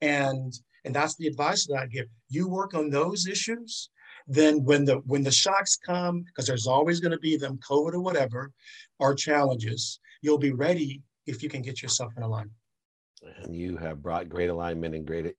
And 0.00 0.52
and 0.84 0.94
that's 0.94 1.16
the 1.16 1.26
advice 1.26 1.66
that 1.66 1.76
I 1.76 1.86
give. 1.86 2.06
You 2.28 2.48
work 2.48 2.74
on 2.74 2.90
those 2.90 3.26
issues, 3.26 3.90
then 4.28 4.62
when 4.64 4.84
the 4.84 4.96
when 5.06 5.22
the 5.22 5.32
shocks 5.32 5.76
come, 5.76 6.22
because 6.22 6.46
there's 6.46 6.66
always 6.66 7.00
going 7.00 7.12
to 7.12 7.18
be 7.18 7.36
them, 7.36 7.58
COVID 7.58 7.94
or 7.94 8.00
whatever, 8.00 8.52
or 8.98 9.14
challenges, 9.14 9.98
you'll 10.22 10.38
be 10.38 10.52
ready 10.52 11.02
if 11.26 11.42
you 11.42 11.48
can 11.48 11.62
get 11.62 11.82
yourself 11.82 12.12
in 12.16 12.22
alignment. 12.22 12.56
And 13.42 13.54
you 13.54 13.76
have 13.76 14.02
brought 14.02 14.28
great 14.28 14.50
alignment 14.50 14.94
and 14.94 15.06
great 15.06 15.34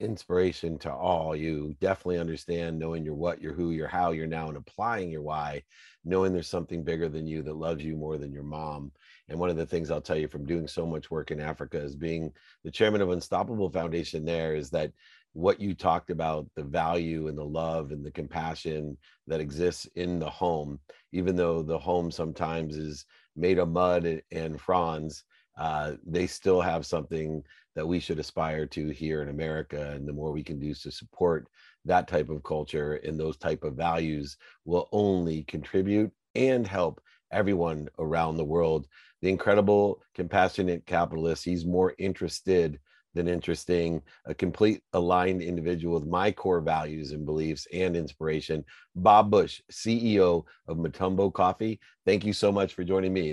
inspiration 0.00 0.78
to 0.78 0.92
all. 0.92 1.34
You 1.36 1.76
definitely 1.80 2.18
understand 2.18 2.78
knowing 2.78 3.04
your 3.04 3.14
what, 3.14 3.40
your 3.40 3.54
who, 3.54 3.70
your 3.70 3.88
how, 3.88 4.10
you're 4.12 4.26
now 4.26 4.48
and 4.48 4.56
applying 4.56 5.10
your 5.10 5.22
why, 5.22 5.62
knowing 6.04 6.32
there's 6.32 6.48
something 6.48 6.82
bigger 6.82 7.08
than 7.08 7.26
you 7.26 7.42
that 7.42 7.56
loves 7.56 7.84
you 7.84 7.96
more 7.96 8.18
than 8.18 8.32
your 8.32 8.42
mom. 8.42 8.92
And 9.28 9.38
one 9.38 9.50
of 9.50 9.56
the 9.56 9.66
things 9.66 9.90
I'll 9.90 10.00
tell 10.00 10.18
you 10.18 10.28
from 10.28 10.44
doing 10.44 10.66
so 10.66 10.84
much 10.84 11.10
work 11.10 11.30
in 11.30 11.40
Africa 11.40 11.78
is 11.78 11.94
being 11.94 12.32
the 12.64 12.70
chairman 12.70 13.00
of 13.00 13.10
Unstoppable 13.10 13.70
Foundation 13.70 14.24
there 14.24 14.54
is 14.54 14.70
that 14.70 14.92
what 15.34 15.60
you 15.60 15.74
talked 15.74 16.10
about 16.10 16.46
the 16.56 16.64
value 16.64 17.28
and 17.28 17.38
the 17.38 17.44
love 17.44 17.90
and 17.90 18.04
the 18.04 18.10
compassion 18.10 18.98
that 19.26 19.40
exists 19.40 19.86
in 19.94 20.18
the 20.18 20.28
home 20.28 20.78
even 21.12 21.36
though 21.36 21.62
the 21.62 21.78
home 21.78 22.10
sometimes 22.10 22.76
is 22.76 23.06
made 23.34 23.58
of 23.58 23.70
mud 23.70 24.20
and 24.30 24.60
fronds 24.60 25.24
uh, 25.56 25.92
they 26.06 26.26
still 26.26 26.60
have 26.60 26.86
something 26.86 27.42
that 27.74 27.86
we 27.86 28.00
should 28.00 28.18
aspire 28.18 28.66
to 28.66 28.88
here 28.90 29.22
in 29.22 29.28
America. 29.28 29.92
And 29.92 30.06
the 30.06 30.12
more 30.12 30.32
we 30.32 30.42
can 30.42 30.58
do 30.58 30.74
to 30.74 30.90
support 30.90 31.48
that 31.84 32.06
type 32.06 32.28
of 32.28 32.42
culture 32.42 32.94
and 32.96 33.18
those 33.18 33.36
type 33.36 33.64
of 33.64 33.74
values 33.74 34.36
will 34.64 34.88
only 34.92 35.42
contribute 35.44 36.10
and 36.34 36.66
help 36.66 37.00
everyone 37.32 37.88
around 37.98 38.36
the 38.36 38.44
world. 38.44 38.86
The 39.22 39.28
incredible, 39.28 40.02
compassionate 40.14 40.84
capitalist, 40.86 41.44
he's 41.44 41.64
more 41.64 41.94
interested 41.98 42.78
than 43.14 43.28
interesting, 43.28 44.02
a 44.26 44.34
complete 44.34 44.82
aligned 44.94 45.42
individual 45.42 45.94
with 45.94 46.08
my 46.08 46.32
core 46.32 46.60
values 46.60 47.12
and 47.12 47.26
beliefs 47.26 47.66
and 47.72 47.96
inspiration. 47.96 48.64
Bob 48.96 49.30
Bush, 49.30 49.60
CEO 49.70 50.44
of 50.66 50.78
Mutombo 50.78 51.32
Coffee. 51.32 51.78
Thank 52.06 52.24
you 52.24 52.32
so 52.32 52.50
much 52.50 52.74
for 52.74 52.84
joining 52.84 53.12
me. 53.12 53.30